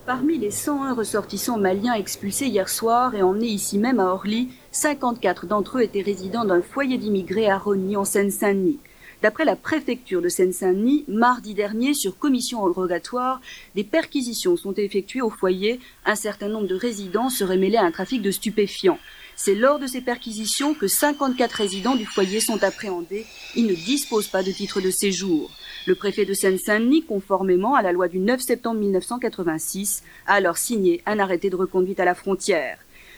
Parmi 0.06 0.36
les 0.36 0.50
101 0.50 0.92
ressortissants 0.92 1.56
maliens 1.56 1.94
expulsés 1.94 2.46
hier 2.46 2.68
soir 2.68 3.14
et 3.14 3.22
emmenés 3.22 3.46
ici 3.46 3.78
même 3.78 4.00
à 4.00 4.12
Orly, 4.12 4.50
54 4.70 5.46
d'entre 5.46 5.78
eux 5.78 5.82
étaient 5.82 6.02
résidents 6.02 6.44
d'un 6.44 6.60
foyer 6.60 6.98
d'immigrés 6.98 7.48
à 7.48 7.56
Rony 7.56 7.96
en 7.96 8.04
Seine-Saint-Denis. 8.04 8.78
D'après 9.24 9.46
la 9.46 9.56
préfecture 9.56 10.20
de 10.20 10.28
Seine-Saint-Denis, 10.28 11.06
mardi 11.08 11.54
dernier, 11.54 11.94
sur 11.94 12.18
commission 12.18 12.60
rogatoire, 12.60 13.40
des 13.74 13.82
perquisitions 13.82 14.58
sont 14.58 14.74
effectuées 14.74 15.22
au 15.22 15.30
foyer. 15.30 15.80
Un 16.04 16.14
certain 16.14 16.48
nombre 16.48 16.66
de 16.66 16.74
résidents 16.74 17.30
seraient 17.30 17.56
mêlés 17.56 17.78
à 17.78 17.84
un 17.84 17.90
trafic 17.90 18.20
de 18.20 18.30
stupéfiants. 18.30 18.98
C'est 19.34 19.54
lors 19.54 19.78
de 19.78 19.86
ces 19.86 20.02
perquisitions 20.02 20.74
que 20.74 20.88
54 20.88 21.52
résidents 21.52 21.94
du 21.94 22.04
foyer 22.04 22.38
sont 22.38 22.62
appréhendés. 22.62 23.24
Ils 23.56 23.66
ne 23.66 23.72
disposent 23.72 24.28
pas 24.28 24.42
de 24.42 24.52
titre 24.52 24.82
de 24.82 24.90
séjour. 24.90 25.50
Le 25.86 25.94
préfet 25.94 26.26
de 26.26 26.34
Seine-Saint-Denis, 26.34 27.04
conformément 27.04 27.76
à 27.76 27.80
la 27.80 27.92
loi 27.92 28.08
du 28.08 28.18
9 28.18 28.42
septembre 28.42 28.80
1986, 28.80 30.02
a 30.26 30.34
alors 30.34 30.58
signé 30.58 31.00
un 31.06 31.18
arrêté 31.18 31.48
de 31.48 31.56
reconduite 31.56 31.98
à 31.98 32.04
la 32.04 32.14
frontière. 32.14 32.76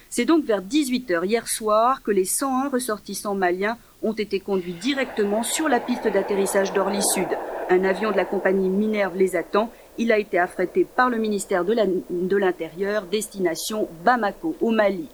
C'est 0.09 0.25
donc 0.25 0.45
vers 0.45 0.62
18h 0.62 1.27
hier 1.27 1.49
soir 1.49 2.03
que 2.03 2.11
les 2.11 2.25
101 2.25 2.69
ressortissants 2.69 3.35
maliens 3.35 3.77
ont 4.03 4.12
été 4.12 4.38
conduits 4.38 4.75
directement 4.75 5.42
sur 5.42 5.69
la 5.69 5.81
piste 5.81 6.07
d'atterrissage 6.07 6.73
d'Orly 6.73 7.03
Sud. 7.03 7.29
Un 7.71 7.85
avion 7.85 8.12
de 8.12 8.16
la 8.16 8.25
compagnie 8.25 8.69
Minerve 8.69 9.16
les 9.16 9.35
attend. 9.35 9.71
Il 9.99 10.12
a 10.12 10.19
été 10.19 10.38
affrété 10.38 10.85
par 10.85 11.11
le 11.11 11.19
ministère 11.19 11.64
de 11.64 12.37
l'Intérieur, 12.37 13.07
destination 13.07 13.88
Bamako, 14.05 14.55
au 14.61 14.71
Mali. 14.71 15.09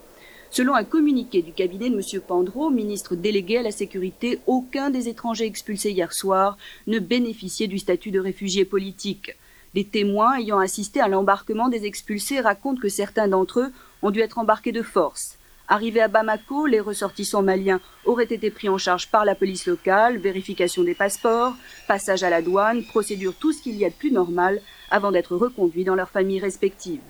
Selon 0.50 0.74
un 0.74 0.84
communiqué 0.84 1.40
du 1.40 1.52
cabinet 1.52 1.88
de 1.88 1.94
M. 1.94 2.20
Pandreau, 2.20 2.68
ministre 2.68 3.16
délégué 3.16 3.56
à 3.56 3.62
la 3.62 3.70
sécurité, 3.70 4.40
aucun 4.46 4.90
des 4.90 5.08
étrangers 5.08 5.46
expulsés 5.46 5.92
hier 5.92 6.12
soir 6.12 6.58
ne 6.86 6.98
bénéficiait 6.98 7.68
du 7.68 7.78
statut 7.78 8.10
de 8.10 8.20
réfugié 8.20 8.66
politique. 8.66 9.34
Des 9.72 9.84
témoins 9.84 10.38
ayant 10.38 10.58
assisté 10.58 11.00
à 11.00 11.08
l'embarquement 11.08 11.70
des 11.70 11.86
expulsés 11.86 12.40
racontent 12.40 12.78
que 12.78 12.90
certains 12.90 13.28
d'entre 13.28 13.60
eux 13.60 13.72
ont 14.02 14.10
dû 14.10 14.20
être 14.20 14.38
embarqués 14.38 14.72
de 14.72 14.82
force. 14.82 15.38
Arrivés 15.68 16.02
à 16.02 16.08
Bamako, 16.08 16.66
les 16.66 16.80
ressortissants 16.80 17.42
maliens 17.42 17.80
auraient 18.04 18.24
été 18.24 18.50
pris 18.50 18.68
en 18.68 18.78
charge 18.78 19.08
par 19.08 19.24
la 19.24 19.34
police 19.34 19.66
locale, 19.66 20.18
vérification 20.18 20.82
des 20.82 20.94
passeports, 20.94 21.54
passage 21.88 22.22
à 22.22 22.30
la 22.30 22.42
douane, 22.42 22.84
procédure 22.84 23.34
tout 23.34 23.52
ce 23.52 23.62
qu'il 23.62 23.76
y 23.76 23.84
a 23.84 23.90
de 23.90 23.94
plus 23.94 24.12
normal 24.12 24.60
avant 24.90 25.12
d'être 25.12 25.36
reconduits 25.36 25.84
dans 25.84 25.94
leurs 25.94 26.10
familles 26.10 26.40
respectives. 26.40 27.00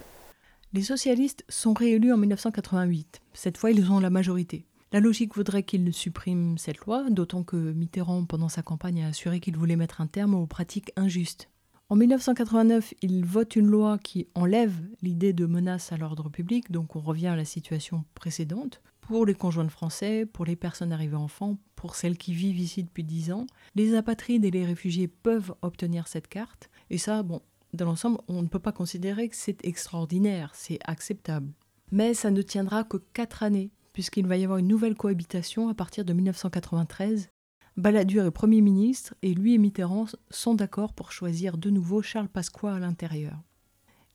Les 0.75 0.83
socialistes 0.83 1.45
sont 1.49 1.75
réélus 1.75 2.13
en 2.13 2.17
1988. 2.17 3.21
Cette 3.35 3.59
fois, 3.59 3.73
ils 3.73 3.91
ont 3.91 4.01
la 4.01 4.11
majorité. 4.11 4.65
La 4.93 5.01
logique 5.01 5.35
voudrait 5.35 5.63
qu'ils 5.63 5.93
suppriment 5.93 6.59
cette 6.59 6.79
loi, 6.79 7.05
d'autant 7.09 7.43
que 7.43 7.57
Mitterrand, 7.57 8.25
pendant 8.27 8.49
sa 8.49 8.63
campagne, 8.63 9.03
a 9.03 9.09
assuré 9.09 9.41
qu'il 9.41 9.57
voulait 9.57 9.77
mettre 9.77 10.01
un 10.01 10.07
terme 10.07 10.35
aux 10.35 10.47
pratiques 10.47 10.93
injustes. 10.97 11.49
En 11.89 11.97
1989, 11.97 12.95
ils 13.03 13.25
votent 13.25 13.57
une 13.57 13.67
loi 13.67 13.99
qui 13.99 14.29
enlève 14.35 14.75
l'idée 15.03 15.33
de 15.33 15.45
menace 15.45 15.93
à 15.93 15.99
l'ordre 15.99 16.31
public, 16.31 16.71
donc 16.71 16.97
on 16.97 17.01
revient 17.01 17.27
à 17.27 17.37
la 17.37 17.45
situation 17.45 18.05
précédente. 18.15 18.81
Pour 19.03 19.27
les 19.27 19.35
conjoints 19.35 19.69
français, 19.69 20.25
pour 20.25 20.45
les 20.45 20.57
personnes 20.57 20.93
arrivées 20.93 21.17
enfants, 21.17 21.59
pour 21.77 21.97
celles 21.97 22.17
qui 22.17 22.33
vivent 22.33 22.61
ici 22.61 22.85
depuis 22.85 23.05
10 23.05 23.33
ans, 23.33 23.47
les 23.75 23.95
apatrides 23.95 24.45
et 24.45 24.51
les 24.51 24.65
réfugiés 24.65 25.09
peuvent 25.09 25.55
obtenir 25.61 26.09
cette 26.09 26.29
carte. 26.29 26.71
Et 26.89 26.99
ça, 26.99 27.23
bon, 27.23 27.43
dans 27.75 27.87
l'ensemble, 27.87 28.19
on 28.29 28.43
ne 28.43 28.49
peut 28.49 28.59
pas 28.59 28.73
considérer 28.73 29.29
que 29.29 29.37
c'est 29.37 29.65
extraordinaire, 29.65 30.53
c'est 30.55 30.79
acceptable. 30.85 31.53
Mais 31.91 32.15
ça 32.15 32.31
ne 32.31 32.43
tiendra 32.43 32.85
que 32.85 32.99
quatre 33.13 33.43
années, 33.43 33.71
puisqu'il 33.93 34.27
va 34.27 34.37
y 34.37 34.45
avoir 34.45 34.59
une 34.59 34.69
nouvelle 34.69 34.95
cohabitation 34.95 35.69
à 35.69 35.75
partir 35.75 36.05
de 36.05 36.13
1993. 36.13 37.29
Balladur 37.77 38.27
est 38.27 38.31
Premier 38.31 38.61
ministre 38.61 39.15
et 39.23 39.35
lui 39.35 39.55
et 39.55 39.59
Mitterrand 39.59 40.07
sont 40.31 40.55
d'accord 40.55 40.93
pour 40.93 41.13
choisir 41.13 41.57
de 41.57 41.71
nouveau 41.71 42.03
Charles 42.03 42.29
Pasqua 42.29 42.75
à 42.75 42.79
l'intérieur. 42.79 43.39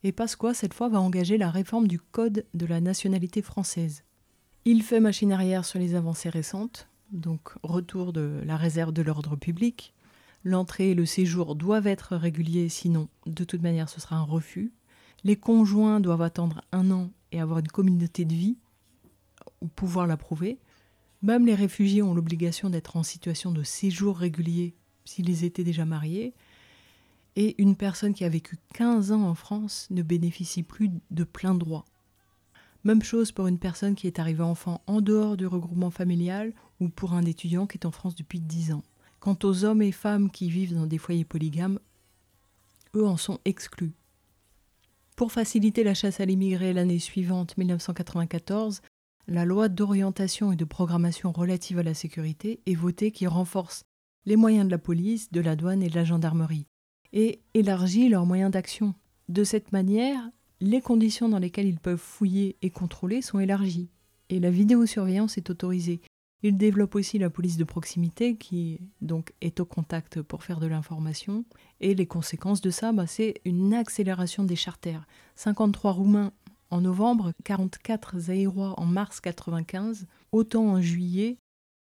Et 0.03 0.11
Pasqua, 0.11 0.53
cette 0.53 0.73
fois, 0.73 0.89
va 0.89 1.01
engager 1.01 1.37
la 1.37 1.49
réforme 1.49 1.87
du 1.87 1.99
Code 1.99 2.45
de 2.53 2.65
la 2.65 2.81
nationalité 2.81 3.41
française. 3.41 4.03
Il 4.65 4.83
fait 4.83 4.99
machine 4.99 5.31
arrière 5.31 5.65
sur 5.65 5.79
les 5.79 5.95
avancées 5.95 6.29
récentes, 6.29 6.87
donc 7.11 7.49
retour 7.63 8.13
de 8.13 8.41
la 8.45 8.57
réserve 8.57 8.91
de 8.91 9.01
l'ordre 9.01 9.35
public, 9.35 9.93
L'entrée 10.47 10.91
et 10.91 10.95
le 10.95 11.05
séjour 11.05 11.55
doivent 11.55 11.87
être 11.87 12.15
réguliers, 12.15 12.69
sinon, 12.69 13.09
de 13.25 13.43
toute 13.43 13.61
manière, 13.61 13.89
ce 13.89 13.99
sera 13.99 14.15
un 14.15 14.23
refus. 14.23 14.71
Les 15.25 15.35
conjoints 15.35 15.99
doivent 15.99 16.21
attendre 16.21 16.61
un 16.71 16.89
an 16.89 17.09
et 17.33 17.41
avoir 17.41 17.59
une 17.59 17.67
communauté 17.67 18.23
de 18.23 18.33
vie 18.33 18.57
ou 19.61 19.67
pouvoir 19.67 20.07
l'approuver. 20.07 20.57
Même 21.27 21.45
les 21.45 21.55
réfugiés 21.55 22.01
ont 22.01 22.13
l'obligation 22.13 22.69
d'être 22.69 22.95
en 22.95 23.03
situation 23.03 23.51
de 23.51 23.61
séjour 23.61 24.17
régulier 24.17 24.75
s'ils 25.03 25.43
étaient 25.43 25.65
déjà 25.65 25.83
mariés. 25.83 26.33
Et 27.35 27.61
une 27.61 27.75
personne 27.75 28.13
qui 28.13 28.23
a 28.23 28.29
vécu 28.29 28.57
15 28.75 29.11
ans 29.11 29.23
en 29.23 29.35
France 29.35 29.87
ne 29.89 30.03
bénéficie 30.03 30.63
plus 30.63 30.89
de 31.11 31.25
plein 31.25 31.53
droit. 31.53 31.83
Même 32.85 33.03
chose 33.03 33.33
pour 33.33 33.47
une 33.47 33.59
personne 33.59 33.95
qui 33.95 34.07
est 34.07 34.19
arrivée 34.19 34.43
enfant 34.43 34.81
en 34.87 35.01
dehors 35.01 35.35
du 35.35 35.45
regroupement 35.45 35.91
familial 35.91 36.53
ou 36.79 36.87
pour 36.87 37.11
un 37.11 37.25
étudiant 37.25 37.67
qui 37.67 37.77
est 37.77 37.85
en 37.85 37.91
France 37.91 38.15
depuis 38.15 38.39
10 38.39 38.71
ans. 38.71 38.83
Quant 39.19 39.37
aux 39.43 39.65
hommes 39.65 39.81
et 39.81 39.91
femmes 39.91 40.31
qui 40.31 40.49
vivent 40.49 40.75
dans 40.75 40.87
des 40.87 40.97
foyers 40.97 41.25
polygames, 41.25 41.79
eux 42.95 43.05
en 43.05 43.17
sont 43.17 43.41
exclus. 43.43 43.91
Pour 45.17 45.33
faciliter 45.33 45.83
la 45.83 45.93
chasse 45.93 46.21
à 46.21 46.25
l'immigré 46.25 46.71
l'année 46.71 46.99
suivante, 46.99 47.57
1994, 47.57 48.81
la 49.27 49.43
loi 49.43 49.67
d'orientation 49.67 50.51
et 50.51 50.55
de 50.55 50.65
programmation 50.65 51.31
relative 51.31 51.79
à 51.79 51.83
la 51.83 51.93
sécurité 51.93 52.61
est 52.65 52.75
votée 52.75 53.11
qui 53.11 53.27
renforce 53.27 53.83
les 54.25 54.35
moyens 54.35 54.65
de 54.65 54.71
la 54.71 54.77
police, 54.77 55.31
de 55.31 55.41
la 55.41 55.55
douane 55.55 55.83
et 55.83 55.89
de 55.89 55.95
la 55.95 56.05
gendarmerie, 56.05 56.67
et 57.13 57.41
élargit 57.53 58.09
leurs 58.09 58.25
moyens 58.25 58.51
d'action. 58.51 58.93
De 59.29 59.43
cette 59.43 59.71
manière, 59.71 60.29
les 60.61 60.81
conditions 60.81 61.29
dans 61.29 61.39
lesquelles 61.39 61.67
ils 61.67 61.79
peuvent 61.79 61.97
fouiller 61.97 62.57
et 62.61 62.69
contrôler 62.69 63.21
sont 63.21 63.39
élargies, 63.39 63.89
et 64.29 64.39
la 64.39 64.49
vidéosurveillance 64.49 65.37
est 65.37 65.49
autorisée, 65.49 66.01
Il 66.43 66.57
développe 66.57 66.95
aussi 66.95 67.17
la 67.17 67.31
police 67.31 67.57
de 67.57 67.63
proximité 67.63 68.37
qui 68.37 68.79
donc 69.01 69.33
est 69.41 69.59
au 69.59 69.65
contact 69.65 70.21
pour 70.21 70.43
faire 70.43 70.59
de 70.59 70.67
l'information. 70.67 71.45
Et 71.79 71.95
les 71.95 72.05
conséquences 72.05 72.61
de 72.61 72.69
ça, 72.69 72.91
bah, 72.91 73.07
c'est 73.07 73.41
une 73.43 73.73
accélération 73.73 74.43
des 74.43 74.55
charters. 74.55 75.07
53 75.35 75.91
Roumains 75.91 76.33
en 76.69 76.81
novembre, 76.81 77.31
44 77.43 78.19
Zaïrois 78.19 78.73
en 78.79 78.85
mars 78.85 79.19
95, 79.19 80.07
autant 80.31 80.65
en 80.65 80.81
juillet. 80.81 81.37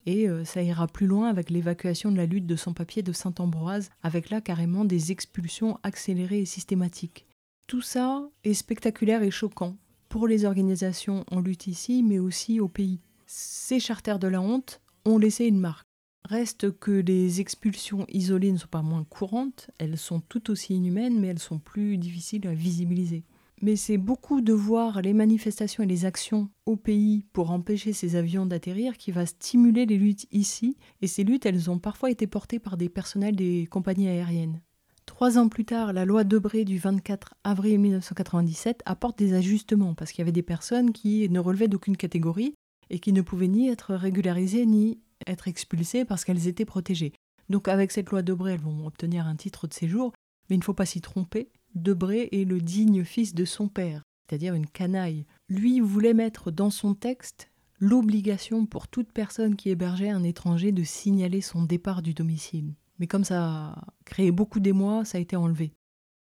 Et 0.06 0.28
euh, 0.28 0.44
ça 0.44 0.62
ira 0.62 0.86
plus 0.86 1.06
loin 1.06 1.28
avec 1.28 1.50
l'évacuation 1.50 2.12
de 2.12 2.16
la 2.16 2.26
lutte 2.26 2.46
de 2.46 2.54
sans-papiers 2.54 3.02
de 3.02 3.12
Saint-Ambroise, 3.12 3.90
avec 4.02 4.30
là 4.30 4.40
carrément 4.40 4.84
des 4.84 5.10
expulsions 5.10 5.78
accélérées 5.82 6.40
et 6.40 6.46
systématiques. 6.46 7.26
Tout 7.66 7.82
ça 7.82 8.28
est 8.44 8.54
spectaculaire 8.54 9.24
et 9.24 9.32
choquant 9.32 9.76
pour 10.08 10.28
les 10.28 10.44
organisations 10.44 11.24
en 11.30 11.40
lutte 11.40 11.66
ici, 11.66 12.04
mais 12.04 12.20
aussi 12.20 12.60
au 12.60 12.68
pays. 12.68 13.00
Ces 13.26 13.80
charters 13.80 14.20
de 14.20 14.28
la 14.28 14.40
honte 14.40 14.80
ont 15.04 15.18
laissé 15.18 15.46
une 15.46 15.58
marque. 15.58 15.86
Reste 16.24 16.76
que 16.78 16.90
les 16.90 17.40
expulsions 17.40 18.04
isolées 18.08 18.52
ne 18.52 18.58
sont 18.58 18.66
pas 18.66 18.82
moins 18.82 19.04
courantes, 19.04 19.70
elles 19.78 19.98
sont 19.98 20.20
tout 20.20 20.50
aussi 20.50 20.74
inhumaines, 20.74 21.20
mais 21.20 21.28
elles 21.28 21.38
sont 21.38 21.58
plus 21.58 21.98
difficiles 21.98 22.46
à 22.48 22.54
visibiliser. 22.54 23.24
Mais 23.62 23.76
c'est 23.76 23.96
beaucoup 23.96 24.42
de 24.42 24.52
voir 24.52 25.00
les 25.00 25.14
manifestations 25.14 25.82
et 25.82 25.86
les 25.86 26.04
actions 26.04 26.50
au 26.66 26.76
pays 26.76 27.24
pour 27.32 27.50
empêcher 27.50 27.92
ces 27.92 28.16
avions 28.16 28.44
d'atterrir 28.44 28.98
qui 28.98 29.12
va 29.12 29.24
stimuler 29.24 29.86
les 29.86 29.96
luttes 29.96 30.26
ici, 30.30 30.76
et 31.00 31.06
ces 31.06 31.24
luttes, 31.24 31.46
elles 31.46 31.70
ont 31.70 31.78
parfois 31.78 32.10
été 32.10 32.26
portées 32.26 32.58
par 32.58 32.76
des 32.76 32.90
personnels 32.90 33.34
des 33.34 33.66
compagnies 33.70 34.08
aériennes. 34.08 34.60
Trois 35.06 35.38
ans 35.38 35.48
plus 35.48 35.64
tard, 35.64 35.92
la 35.92 36.04
loi 36.04 36.24
Debré 36.24 36.64
du 36.64 36.78
24 36.78 37.34
avril 37.44 37.78
1997 37.78 38.82
apporte 38.84 39.18
des 39.18 39.32
ajustements 39.32 39.94
parce 39.94 40.10
qu'il 40.10 40.18
y 40.18 40.22
avait 40.24 40.32
des 40.32 40.42
personnes 40.42 40.92
qui 40.92 41.28
ne 41.30 41.38
relevaient 41.38 41.68
d'aucune 41.68 41.96
catégorie 41.96 42.54
et 42.90 42.98
qui 42.98 43.12
ne 43.12 43.22
pouvaient 43.22 43.48
ni 43.48 43.68
être 43.68 43.94
régularisées 43.94 44.66
ni 44.66 44.98
être 45.26 45.48
expulsées 45.48 46.04
parce 46.04 46.24
qu'elles 46.24 46.48
étaient 46.48 46.64
protégées. 46.64 47.12
Donc 47.48 47.68
avec 47.68 47.92
cette 47.92 48.10
loi 48.10 48.22
Debré, 48.22 48.54
elles 48.54 48.60
vont 48.60 48.86
obtenir 48.86 49.26
un 49.26 49.36
titre 49.36 49.68
de 49.68 49.74
séjour, 49.74 50.12
mais 50.50 50.56
il 50.56 50.58
ne 50.58 50.64
faut 50.64 50.74
pas 50.74 50.86
s'y 50.86 51.00
tromper. 51.00 51.48
Debré 51.76 52.30
est 52.32 52.44
le 52.44 52.60
digne 52.60 53.04
fils 53.04 53.34
de 53.34 53.44
son 53.44 53.68
père, 53.68 54.02
c'est-à-dire 54.26 54.54
une 54.54 54.66
canaille. 54.66 55.26
Lui 55.50 55.80
voulait 55.80 56.14
mettre 56.14 56.50
dans 56.50 56.70
son 56.70 56.94
texte 56.94 57.50
l'obligation 57.78 58.64
pour 58.64 58.88
toute 58.88 59.12
personne 59.12 59.56
qui 59.56 59.68
hébergeait 59.68 60.08
un 60.08 60.22
étranger 60.22 60.72
de 60.72 60.82
signaler 60.82 61.42
son 61.42 61.64
départ 61.64 62.00
du 62.00 62.14
domicile. 62.14 62.74
Mais 62.98 63.06
comme 63.06 63.24
ça 63.24 63.44
a 63.44 63.84
créé 64.06 64.30
beaucoup 64.30 64.58
d'émoi, 64.58 65.04
ça 65.04 65.18
a 65.18 65.20
été 65.20 65.36
enlevé. 65.36 65.74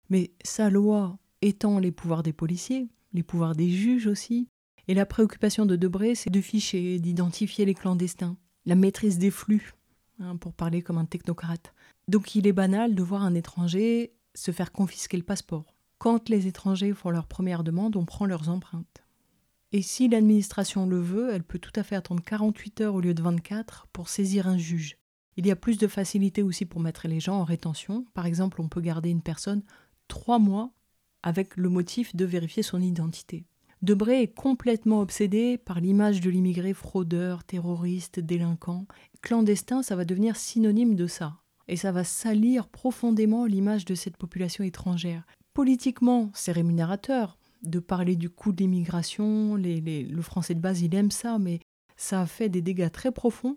Mais 0.08 0.32
sa 0.42 0.70
loi 0.70 1.18
étend 1.42 1.78
les 1.78 1.92
pouvoirs 1.92 2.22
des 2.22 2.32
policiers, 2.32 2.88
les 3.12 3.22
pouvoirs 3.22 3.54
des 3.54 3.68
juges 3.68 4.06
aussi, 4.06 4.48
et 4.88 4.94
la 4.94 5.04
préoccupation 5.04 5.66
de 5.66 5.76
Debré, 5.76 6.14
c'est 6.14 6.30
de 6.30 6.40
ficher, 6.40 6.98
d'identifier 6.98 7.66
les 7.66 7.74
clandestins, 7.74 8.36
la 8.64 8.74
maîtrise 8.74 9.18
des 9.18 9.30
flux, 9.30 9.74
hein, 10.18 10.36
pour 10.36 10.54
parler 10.54 10.80
comme 10.80 10.98
un 10.98 11.04
technocrate. 11.04 11.74
Donc 12.08 12.34
il 12.34 12.46
est 12.46 12.52
banal 12.52 12.94
de 12.94 13.02
voir 13.02 13.22
un 13.22 13.34
étranger 13.34 14.12
se 14.34 14.50
faire 14.50 14.72
confisquer 14.72 15.16
le 15.16 15.22
passeport. 15.22 15.74
Quand 15.98 16.28
les 16.28 16.46
étrangers 16.46 16.92
font 16.94 17.10
leur 17.10 17.26
première 17.26 17.62
demande, 17.62 17.96
on 17.96 18.04
prend 18.04 18.26
leurs 18.26 18.48
empreintes. 18.48 19.04
Et 19.72 19.82
si 19.82 20.08
l'administration 20.08 20.86
le 20.86 21.00
veut, 21.00 21.30
elle 21.32 21.44
peut 21.44 21.58
tout 21.58 21.72
à 21.76 21.82
fait 21.82 21.96
attendre 21.96 22.22
48 22.22 22.80
heures 22.82 22.94
au 22.94 23.00
lieu 23.00 23.14
de 23.14 23.22
24 23.22 23.86
pour 23.92 24.08
saisir 24.08 24.46
un 24.46 24.58
juge. 24.58 24.98
Il 25.36 25.46
y 25.46 25.50
a 25.50 25.56
plus 25.56 25.78
de 25.78 25.86
facilité 25.86 26.42
aussi 26.42 26.66
pour 26.66 26.80
mettre 26.80 27.08
les 27.08 27.20
gens 27.20 27.36
en 27.36 27.44
rétention. 27.44 28.04
Par 28.12 28.26
exemple, 28.26 28.60
on 28.60 28.68
peut 28.68 28.82
garder 28.82 29.08
une 29.08 29.22
personne 29.22 29.62
trois 30.08 30.38
mois 30.38 30.72
avec 31.22 31.56
le 31.56 31.70
motif 31.70 32.14
de 32.14 32.24
vérifier 32.24 32.62
son 32.62 32.82
identité. 32.82 33.46
Debré 33.80 34.22
est 34.22 34.34
complètement 34.34 35.00
obsédé 35.00 35.58
par 35.58 35.80
l'image 35.80 36.20
de 36.20 36.30
l'immigré 36.30 36.74
fraudeur, 36.74 37.42
terroriste, 37.42 38.20
délinquant. 38.20 38.86
Clandestin, 39.22 39.82
ça 39.82 39.96
va 39.96 40.04
devenir 40.04 40.36
synonyme 40.36 40.94
de 40.94 41.06
ça. 41.06 41.41
Et 41.68 41.76
ça 41.76 41.92
va 41.92 42.04
salir 42.04 42.68
profondément 42.68 43.46
l'image 43.46 43.84
de 43.84 43.94
cette 43.94 44.16
population 44.16 44.64
étrangère. 44.64 45.24
Politiquement, 45.54 46.30
c'est 46.34 46.52
rémunérateur 46.52 47.38
de 47.62 47.78
parler 47.78 48.16
du 48.16 48.30
coût 48.30 48.52
de 48.52 48.58
l'immigration. 48.58 49.56
le 49.56 50.22
français 50.22 50.54
de 50.54 50.60
base, 50.60 50.82
il 50.82 50.94
aime 50.94 51.10
ça, 51.10 51.38
mais 51.38 51.60
ça 51.96 52.22
a 52.22 52.26
fait 52.26 52.48
des 52.48 52.62
dégâts 52.62 52.90
très 52.90 53.12
profonds 53.12 53.56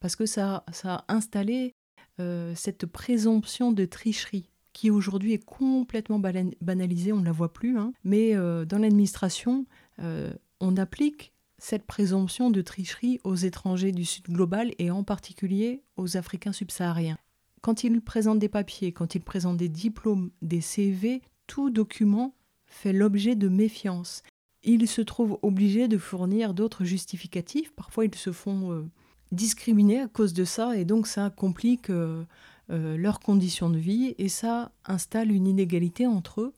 parce 0.00 0.16
que 0.16 0.26
ça, 0.26 0.64
a 0.84 1.04
installé 1.08 1.74
euh, 2.18 2.52
cette 2.56 2.86
présomption 2.86 3.72
de 3.72 3.84
tricherie 3.84 4.50
qui 4.72 4.90
aujourd'hui 4.90 5.32
est 5.32 5.44
complètement 5.44 6.20
banalisée, 6.20 7.12
on 7.12 7.20
ne 7.20 7.24
la 7.24 7.32
voit 7.32 7.52
plus, 7.52 7.76
hein. 7.76 7.92
mais 8.04 8.36
euh, 8.36 8.64
dans 8.64 8.78
l'administration, 8.78 9.66
euh, 10.00 10.32
on 10.60 10.76
applique 10.76 11.32
cette 11.58 11.84
présomption 11.86 12.50
de 12.50 12.62
tricherie 12.62 13.18
aux 13.24 13.34
étrangers 13.34 13.92
du 13.92 14.04
Sud 14.04 14.24
global 14.26 14.70
et 14.78 14.90
en 14.90 15.02
particulier 15.02 15.82
aux 15.96 16.16
Africains 16.16 16.52
subsahariens. 16.52 17.18
Quand 17.62 17.84
ils 17.84 18.00
présentent 18.00 18.38
des 18.38 18.48
papiers, 18.48 18.92
quand 18.92 19.14
ils 19.14 19.22
présentent 19.22 19.58
des 19.58 19.68
diplômes, 19.68 20.30
des 20.42 20.60
CV, 20.60 21.22
tout 21.46 21.70
document 21.70 22.34
fait 22.66 22.92
l'objet 22.92 23.34
de 23.34 23.48
méfiance. 23.48 24.22
Ils 24.62 24.86
se 24.88 25.00
trouvent 25.00 25.38
obligés 25.42 25.88
de 25.88 25.98
fournir 25.98 26.54
d'autres 26.54 26.84
justificatifs, 26.84 27.72
parfois 27.72 28.04
ils 28.04 28.14
se 28.14 28.32
font 28.32 28.88
discriminés 29.32 30.00
à 30.00 30.08
cause 30.08 30.32
de 30.32 30.44
ça 30.44 30.76
et 30.76 30.84
donc 30.84 31.06
ça 31.06 31.30
complique 31.30 31.90
euh, 31.90 32.24
euh, 32.70 32.96
leurs 32.96 33.20
conditions 33.20 33.70
de 33.70 33.78
vie 33.78 34.14
et 34.18 34.28
ça 34.28 34.72
installe 34.84 35.30
une 35.30 35.46
inégalité 35.46 36.06
entre 36.06 36.40
eux 36.40 36.54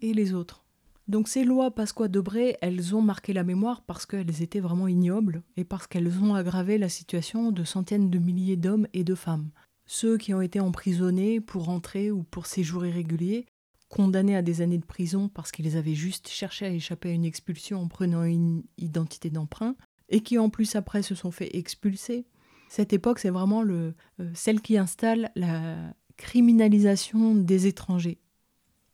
et 0.00 0.12
les 0.12 0.34
autres. 0.34 0.64
Donc 1.08 1.28
ces 1.28 1.44
lois 1.44 1.72
Pasqua-Debré, 1.72 2.56
elles 2.60 2.94
ont 2.94 3.02
marqué 3.02 3.32
la 3.32 3.42
mémoire 3.42 3.82
parce 3.82 4.06
qu'elles 4.06 4.42
étaient 4.42 4.60
vraiment 4.60 4.86
ignobles 4.86 5.42
et 5.56 5.64
parce 5.64 5.86
qu'elles 5.86 6.22
ont 6.22 6.34
aggravé 6.34 6.78
la 6.78 6.88
situation 6.88 7.50
de 7.50 7.64
centaines 7.64 8.10
de 8.10 8.18
milliers 8.18 8.56
d'hommes 8.56 8.86
et 8.92 9.02
de 9.02 9.14
femmes. 9.14 9.50
Ceux 9.92 10.18
qui 10.18 10.32
ont 10.32 10.40
été 10.40 10.60
emprisonnés 10.60 11.40
pour 11.40 11.68
entrer 11.68 12.12
ou 12.12 12.22
pour 12.22 12.46
séjour 12.46 12.86
irrégulier, 12.86 13.46
condamnés 13.88 14.36
à 14.36 14.40
des 14.40 14.60
années 14.60 14.78
de 14.78 14.84
prison 14.84 15.28
parce 15.28 15.50
qu'ils 15.50 15.76
avaient 15.76 15.96
juste 15.96 16.28
cherché 16.28 16.64
à 16.64 16.70
échapper 16.70 17.08
à 17.08 17.12
une 17.12 17.24
expulsion 17.24 17.82
en 17.82 17.88
prenant 17.88 18.22
une 18.22 18.62
identité 18.78 19.30
d'emprunt, 19.30 19.74
et 20.08 20.20
qui 20.20 20.38
en 20.38 20.48
plus 20.48 20.76
après 20.76 21.02
se 21.02 21.16
sont 21.16 21.32
fait 21.32 21.56
expulser. 21.56 22.24
Cette 22.68 22.92
époque, 22.92 23.18
c'est 23.18 23.30
vraiment 23.30 23.64
euh, 23.66 23.90
celle 24.32 24.60
qui 24.60 24.78
installe 24.78 25.32
la 25.34 25.92
criminalisation 26.16 27.34
des 27.34 27.66
étrangers. 27.66 28.20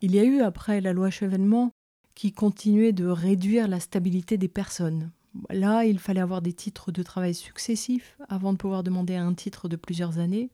Il 0.01 0.15
y 0.15 0.19
a 0.19 0.25
eu 0.25 0.41
après 0.41 0.81
la 0.81 0.95
loi 0.95 1.11
Chevènement 1.11 1.73
qui 2.15 2.33
continuait 2.33 2.95
de 2.95 3.05
réduire 3.05 3.69
la 3.69 3.81
stabilité 3.81 4.39
des 4.39 4.49
personnes. 4.49 5.11
Là, 5.51 5.85
il 5.85 5.99
fallait 5.99 6.21
avoir 6.21 6.41
des 6.41 6.55
titres 6.55 6.91
de 6.91 7.03
travail 7.03 7.35
successifs 7.35 8.17
avant 8.31 8.55
de 8.55 8.59
pouvoir 8.59 8.83
demander 8.83 9.17
un 9.17 9.35
titre 9.35 9.69
de 9.69 9.77
plusieurs 9.77 10.17
années. 10.17 10.49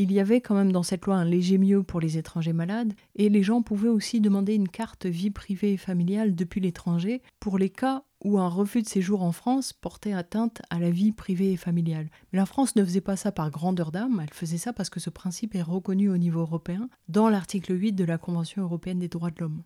Il 0.00 0.12
y 0.12 0.20
avait 0.20 0.40
quand 0.40 0.54
même 0.54 0.70
dans 0.70 0.84
cette 0.84 1.06
loi 1.06 1.16
un 1.16 1.24
léger 1.24 1.58
mieux 1.58 1.82
pour 1.82 1.98
les 1.98 2.18
étrangers 2.18 2.52
malades, 2.52 2.94
et 3.16 3.28
les 3.28 3.42
gens 3.42 3.62
pouvaient 3.62 3.88
aussi 3.88 4.20
demander 4.20 4.54
une 4.54 4.68
carte 4.68 5.06
vie 5.06 5.30
privée 5.30 5.72
et 5.72 5.76
familiale 5.76 6.36
depuis 6.36 6.60
l'étranger 6.60 7.20
pour 7.40 7.58
les 7.58 7.68
cas 7.68 8.04
où 8.24 8.38
un 8.38 8.46
refus 8.46 8.82
de 8.82 8.88
séjour 8.88 9.24
en 9.24 9.32
France 9.32 9.72
portait 9.72 10.12
atteinte 10.12 10.62
à 10.70 10.78
la 10.78 10.92
vie 10.92 11.10
privée 11.10 11.50
et 11.50 11.56
familiale. 11.56 12.10
Mais 12.32 12.38
la 12.38 12.46
France 12.46 12.76
ne 12.76 12.84
faisait 12.84 13.00
pas 13.00 13.16
ça 13.16 13.32
par 13.32 13.50
grandeur 13.50 13.90
d'âme, 13.90 14.20
elle 14.22 14.32
faisait 14.32 14.56
ça 14.56 14.72
parce 14.72 14.88
que 14.88 15.00
ce 15.00 15.10
principe 15.10 15.56
est 15.56 15.62
reconnu 15.62 16.08
au 16.08 16.16
niveau 16.16 16.40
européen 16.40 16.88
dans 17.08 17.28
l'article 17.28 17.76
8 17.76 17.94
de 17.94 18.04
la 18.04 18.18
Convention 18.18 18.62
européenne 18.62 19.00
des 19.00 19.08
droits 19.08 19.32
de 19.32 19.40
l'homme. 19.40 19.64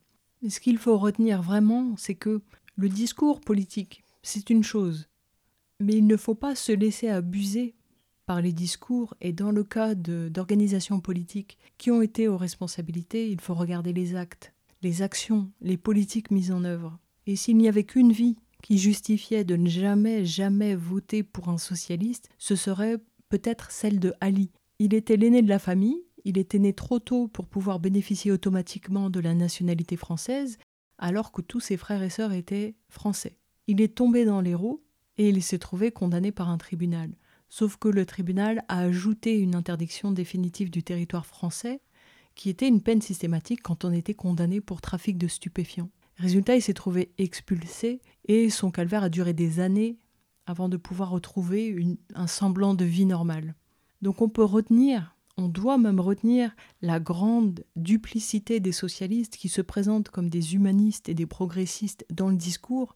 Ce 0.49 0.61
qu'il 0.61 0.79
faut 0.79 0.97
retenir 0.97 1.42
vraiment, 1.42 1.95
c'est 1.99 2.14
que 2.14 2.40
le 2.77 2.88
discours 2.88 3.42
politique, 3.42 4.03
c'est 4.23 4.49
une 4.49 4.64
chose, 4.64 5.11
mais 5.79 5.92
il 5.92 6.07
ne 6.07 6.16
faut 6.16 6.35
pas 6.35 6.55
se 6.55 6.73
laisser 6.73 7.09
abuser 7.11 7.75
par 8.27 8.41
les 8.41 8.53
discours 8.53 9.15
et 9.21 9.33
dans 9.33 9.51
le 9.51 9.65
cas 9.65 9.95
d'organisations 9.95 11.01
politiques 11.01 11.59
qui 11.79 11.91
ont 11.91 12.03
été 12.03 12.29
aux 12.29 12.37
responsabilités, 12.37 13.31
il 13.31 13.41
faut 13.41 13.55
regarder 13.55 13.93
les 13.93 14.15
actes, 14.15 14.53
les 14.83 15.03
actions, 15.03 15.51
les 15.61 15.77
politiques 15.77 16.31
mises 16.31 16.53
en 16.53 16.65
œuvre. 16.65 16.99
Et 17.27 17.37
s'il 17.37 17.57
n'y 17.57 17.69
avait 17.69 17.85
qu'une 17.85 18.13
vie 18.13 18.37
qui 18.63 18.79
justifiait 18.79 19.45
de 19.45 19.57
ne 19.57 19.69
jamais, 19.69 20.25
jamais 20.25 20.75
voter 20.75 21.23
pour 21.23 21.49
un 21.49 21.59
socialiste, 21.59 22.29
ce 22.39 22.57
serait 22.57 22.99
peut-être 23.29 23.71
celle 23.71 23.99
de 23.99 24.15
Ali. 24.21 24.51
Il 24.79 24.95
était 24.95 25.17
l'aîné 25.17 25.43
de 25.43 25.49
la 25.49 25.59
famille, 25.59 26.03
il 26.25 26.39
était 26.39 26.59
né 26.59 26.73
trop 26.73 27.01
tôt 27.01 27.29
pour 27.29 27.47
pouvoir 27.47 27.81
bénéficier 27.81 28.31
automatiquement 28.31 29.11
de 29.11 29.21
la 29.21 29.35
nationalité 29.35 29.97
française, 29.97 30.59
alors 30.99 31.33
que 31.33 31.43
tous 31.43 31.61
ses 31.61 31.77
frères 31.77 32.03
et 32.03 32.11
sœurs 32.11 32.33
étaient 32.33 32.77
français. 32.89 33.37
Il 33.67 33.81
est 33.81 33.95
tombé 33.97 34.25
dans 34.25 34.41
les 34.41 34.55
roues 34.55 34.83
et 35.19 35.29
il 35.29 35.43
s'est 35.43 35.59
trouvé 35.59 35.91
condamné 35.91 36.33
par 36.33 36.49
un 36.49 36.59
tribunal. 36.59 37.11
Sauf 37.55 37.77
que 37.77 37.88
le 37.88 38.07
tribunal 38.07 38.65
a 38.69 38.79
ajouté 38.79 39.38
une 39.38 39.55
interdiction 39.55 40.11
définitive 40.11 40.71
du 40.71 40.83
territoire 40.83 41.27
français, 41.27 41.83
qui 42.35 42.49
était 42.49 42.67
une 42.67 42.81
peine 42.81 43.03
systématique 43.03 43.61
quand 43.62 43.85
on 43.85 43.93
était 43.93 44.15
condamné 44.15 44.62
pour 44.62 44.81
trafic 44.81 45.19
de 45.19 45.29
stupéfiants. 45.29 45.91
Résultat, 46.17 46.57
il 46.57 46.62
s'est 46.62 46.73
trouvé 46.73 47.12
expulsé 47.19 48.01
et 48.25 48.49
son 48.49 48.71
calvaire 48.71 49.03
a 49.03 49.11
duré 49.11 49.35
des 49.35 49.61
années 49.61 49.99
avant 50.47 50.71
de 50.71 50.79
pouvoir 50.79 51.11
retrouver 51.11 51.77
un 52.15 52.27
semblant 52.27 52.73
de 52.73 52.87
vie 52.87 53.05
normale. 53.05 53.55
Donc 54.01 54.23
on 54.23 54.31
peut 54.31 54.43
retenir, 54.43 55.15
on 55.37 55.49
doit 55.49 55.77
même 55.77 56.01
retenir 56.01 56.57
la 56.81 57.01
grande 57.01 57.67
duplicité 57.77 58.61
des 58.61 58.73
socialistes 58.73 59.37
qui 59.37 59.51
se 59.51 59.61
présentent 59.61 60.09
comme 60.09 60.31
des 60.31 60.55
humanistes 60.55 61.11
et 61.11 61.15
des 61.15 61.27
progressistes 61.27 62.07
dans 62.09 62.31
le 62.31 62.37
discours, 62.37 62.95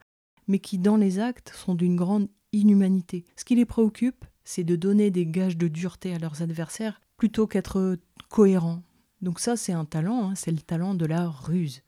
mais 0.49 0.61
qui 0.61 0.79
dans 0.79 0.97
les 0.97 1.19
actes 1.19 1.53
sont 1.55 1.75
d'une 1.75 1.97
grande 1.97 2.31
inhumanité. 2.55 3.27
Ce 3.37 3.45
qui 3.45 3.55
les 3.55 3.67
préoccupe, 3.67 4.25
c'est 4.47 4.65
de 4.65 4.77
donner 4.77 5.11
des 5.11 5.27
gages 5.27 5.59
de 5.59 5.69
dureté 5.69 6.15
à 6.15 6.19
leurs 6.19 6.41
adversaires 6.41 7.01
plutôt 7.19 7.47
qu'être 7.49 7.99
cohérents. 8.31 8.83
Donc 9.21 9.41
ça, 9.41 9.57
c'est 9.57 9.73
un 9.73 9.85
talent, 9.85 10.31
hein, 10.31 10.35
c'est 10.37 10.53
le 10.53 10.59
talent 10.59 10.95
de 10.95 11.05
la 11.05 11.29
ruse. 11.29 11.83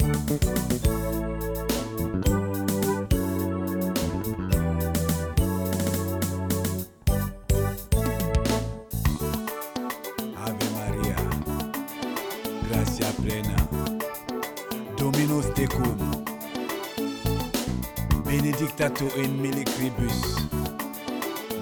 Ave 0.00 0.16
Maria, 10.74 11.16
gracia 12.70 13.12
plena, 13.20 13.56
Dominus 14.96 15.52
tecum, 15.54 15.98
in 18.30 18.44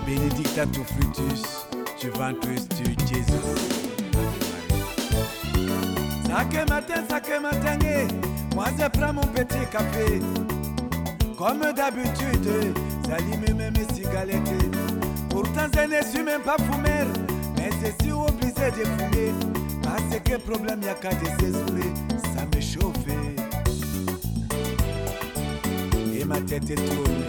benedicta 0.07 0.65
tu 0.67 0.85
fructus, 0.85 1.43
Juventus 2.01 2.69
tu 2.69 2.85
Jesus. 3.07 3.59
Sacré 6.27 6.65
matin, 6.67 7.03
sacré 7.09 7.41
matin, 7.41 7.77
moi 8.55 8.67
je 8.79 8.89
prends 8.99 9.13
mon 9.13 9.27
petit 9.27 9.67
café. 9.71 10.21
Comme 11.37 11.61
d'habitude, 11.75 12.75
j'allume 13.07 13.57
même 13.57 13.75
mes 13.77 13.95
cigarettes. 13.95 14.55
Pourtant, 15.29 15.67
je 15.75 15.81
ne 15.81 16.03
suis 16.03 16.23
même 16.23 16.41
pas 16.41 16.57
fumeur, 16.57 17.07
mais 17.57 17.71
je 17.83 18.05
suis 18.05 18.13
obligé 18.13 18.71
de 18.71 18.85
fumer. 18.85 19.33
Parce 19.83 20.21
que 20.25 20.37
problème, 20.39 20.81
y'a 20.83 20.95
qu'à 20.95 21.11
de 21.11 21.27
sésurer, 21.41 21.93
ça 22.35 22.47
me 22.55 22.61
chauffe. 22.61 22.97
Et 26.15 26.25
ma 26.25 26.41
tête 26.41 26.75
tourne, 26.75 27.25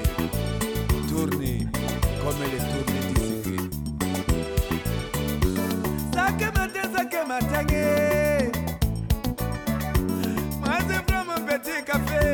tourne, 1.09 1.43
comme 2.27 2.43
elle 2.43 2.57
tourne 2.57 2.95
d'ici. 3.13 3.55
Sacré 6.13 6.47
matin, 6.47 6.85
sacré 6.93 7.23
matin, 7.25 7.63
moi 10.59 10.77
je 10.89 10.97
prends 11.07 11.25
mon 11.25 11.39
petit 11.45 11.79
café. 11.85 12.25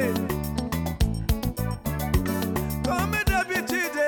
Comme 2.83 3.15
d'habitude, 3.27 3.99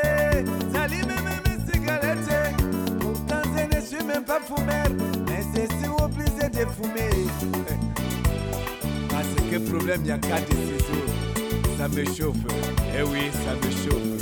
j'allume 0.74 1.16
mes 1.46 1.58
cigarettes. 1.72 2.34
Pourtant, 3.00 3.44
je 3.56 3.62
ne 3.76 3.82
suis 3.82 4.04
même 4.04 4.24
pas 4.24 4.40
fumeur, 4.40 4.90
mais 5.28 5.42
je 5.54 5.62
suis 5.76 5.92
obligé 6.02 6.46
de 6.50 6.64
fumer. 6.72 7.14
Parce 9.10 9.34
que 9.52 9.58
problème, 9.70 10.02
il 10.04 10.08
y 10.08 10.12
a 10.12 10.18
qu'à 10.18 10.38
ciseaux. 10.38 11.08
Ça 11.78 11.88
me 11.90 12.06
chauffe, 12.06 12.38
eh 12.98 13.04
oui, 13.04 13.30
ça 13.32 13.54
me 13.54 13.70
chauffe. 13.72 14.15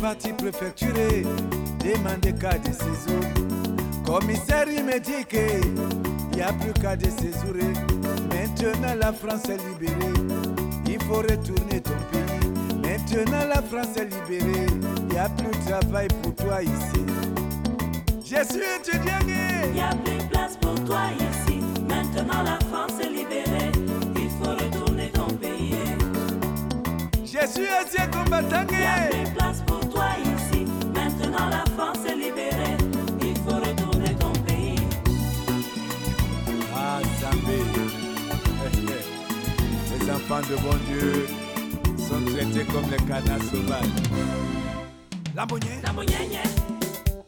Parti 0.00 0.32
préfecturer, 0.32 1.24
demander 1.84 2.32
cas 2.32 2.58
de 2.58 2.72
séjour. 2.72 3.22
Commissaire, 4.04 4.66
il 4.68 4.84
me 4.84 4.98
dit 4.98 5.24
qu'il 5.28 5.74
n'y 6.34 6.42
a 6.42 6.52
plus 6.52 6.72
qu'à 6.72 6.96
de 6.96 7.04
séjour. 7.04 7.54
Maintenant, 8.30 8.94
la 8.98 9.12
France 9.12 9.44
est 9.48 9.58
libérée. 9.68 10.12
Il 10.86 11.00
faut 11.02 11.16
retourner 11.16 11.80
ton 11.80 11.92
pays. 12.10 12.80
Maintenant, 12.82 13.46
la 13.48 13.62
France 13.62 13.96
est 13.96 14.06
libérée. 14.06 14.66
Il 14.98 15.06
n'y 15.06 15.18
a 15.18 15.28
plus 15.28 15.50
de 15.58 15.68
travail 15.68 16.08
pour 16.22 16.34
toi 16.34 16.62
ici. 16.62 17.04
Je 18.24 18.44
suis 18.44 18.62
étudiant. 18.78 19.18
Il 19.26 19.72
n'y 19.72 19.80
a 19.80 19.90
plus 19.90 20.16
de 20.16 20.28
place 20.30 20.56
pour 20.56 20.74
toi 20.84 21.00
ici. 21.18 21.60
Maintenant 21.88 22.42
la 22.44 22.58
France 22.68 22.92
est 23.00 23.10
libérée. 23.10 23.72
Il 24.16 24.30
faut 24.30 24.52
retourner 24.52 25.10
ton 25.10 25.26
pays. 25.26 25.74
Je 27.24 27.46
suis 27.46 27.66
ancien 27.66 28.06
combattant. 28.06 28.64
Il 28.70 28.78
n'y 28.78 28.84
a 28.84 29.08
plus 29.10 29.30
de 29.30 29.36
place 29.36 29.62
pour 29.66 29.69
enfants 40.30 40.46
de 40.48 40.54
bon 40.56 40.76
Dieu 40.86 41.26
sont 41.98 42.22
traités 42.32 42.64
comme 42.72 42.88
les 42.90 42.96
canards 42.98 43.42
sauvages. 43.50 44.02
La 45.34 45.44
monnaie, 45.46 45.80
La 45.82 45.92
mognègne, 45.92 46.38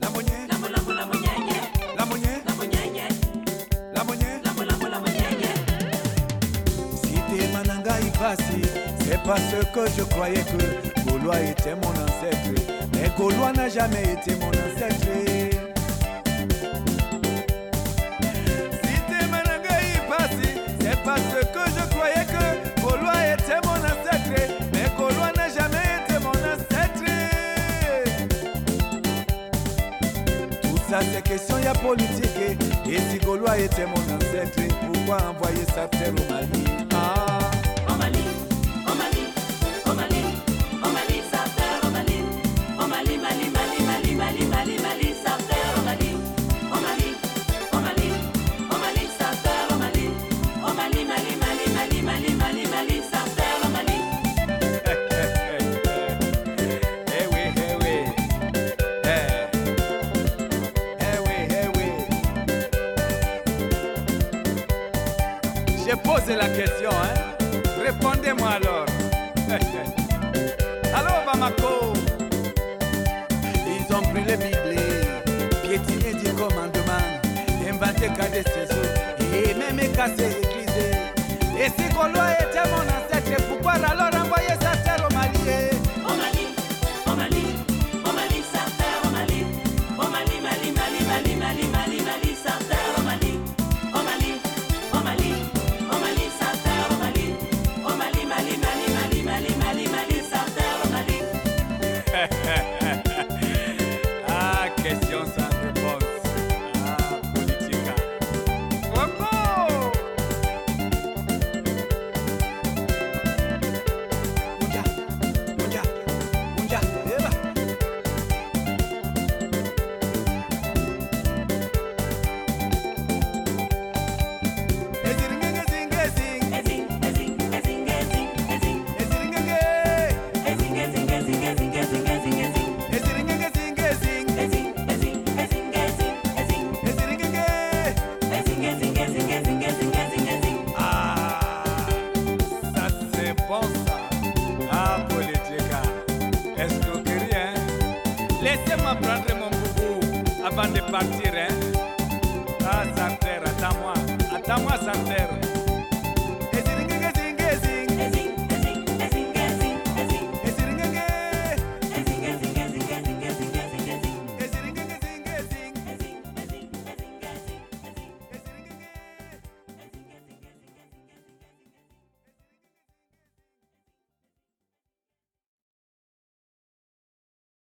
la 0.00 0.08
monnaie, 0.10 0.46
la 0.48 0.58
mo 0.58 0.68
la 0.68 0.80
mo 0.82 0.92
la 0.92 1.06
monnaie, 1.06 1.28
la 1.96 2.04
monnaie. 2.04 2.42
la 2.44 2.54
mo 4.52 4.62
la 4.64 4.76
mo 4.76 4.86
la 4.88 4.98
mognègne. 5.00 5.48
Si 7.02 7.14
t'es 7.28 7.48
Mananga 7.52 7.94
Ifasi, 8.00 8.62
c'est 9.00 9.22
parce 9.24 9.54
que 9.74 9.82
je 9.96 10.02
croyais 10.04 10.44
que 10.44 10.58
Gaulois 11.10 11.40
était 11.40 11.74
mon 11.74 11.90
ancêtre. 11.90 12.54
Mais 12.92 13.10
Gaulois 13.16 13.52
n'a 13.52 13.68
jamais 13.68 14.02
été 14.02 14.34
mon 14.36 14.48
ancêtre. 14.48 15.08
C'est 20.80 20.98
parce 21.04 21.20
que 21.20 21.60
je 21.76 21.82
croyais 21.94 22.26
que 22.26 22.41
politique 31.82 32.62
Et 32.86 32.98
si 33.10 33.18
Gaulois 33.18 33.58
était 33.58 33.86
mon 33.86 34.14
ancêtre 34.14 34.60
Pourquoi 34.92 35.16
envoyer 35.28 35.64
sa 35.74 35.88
terre 35.88 36.12
au 36.12 36.32
Mali? 36.32 36.64
Ah 36.94 37.31
J'ai 65.92 65.98
posé 65.98 66.36
la 66.36 66.48
question, 66.48 66.88
hein. 66.88 67.12
Répondez-moi 67.84 68.48
alors. 68.48 68.86
Allô 70.94 71.12
Bamako. 71.26 71.92
Ils 73.66 73.94
ont 73.94 74.00
pris 74.00 74.24
les 74.24 74.38
Bibles 74.38 74.80
Piétiné 75.62 76.14
du 76.14 76.32
commandement. 76.32 77.04
Inventé 77.68 78.08
qu'à 78.08 78.26
des 78.28 78.42
saisons 78.42 78.88
Et 79.34 79.52
même 79.52 79.92
cassé 79.92 80.30
l'église. 80.30 80.80
Et 81.60 81.68
si 81.68 81.86
Gaulois 81.90 82.36
était 82.40 82.66
mon 82.70 82.84
ancêtre 82.88 83.42
Pourquoi 83.50 83.72
alors 83.72 84.21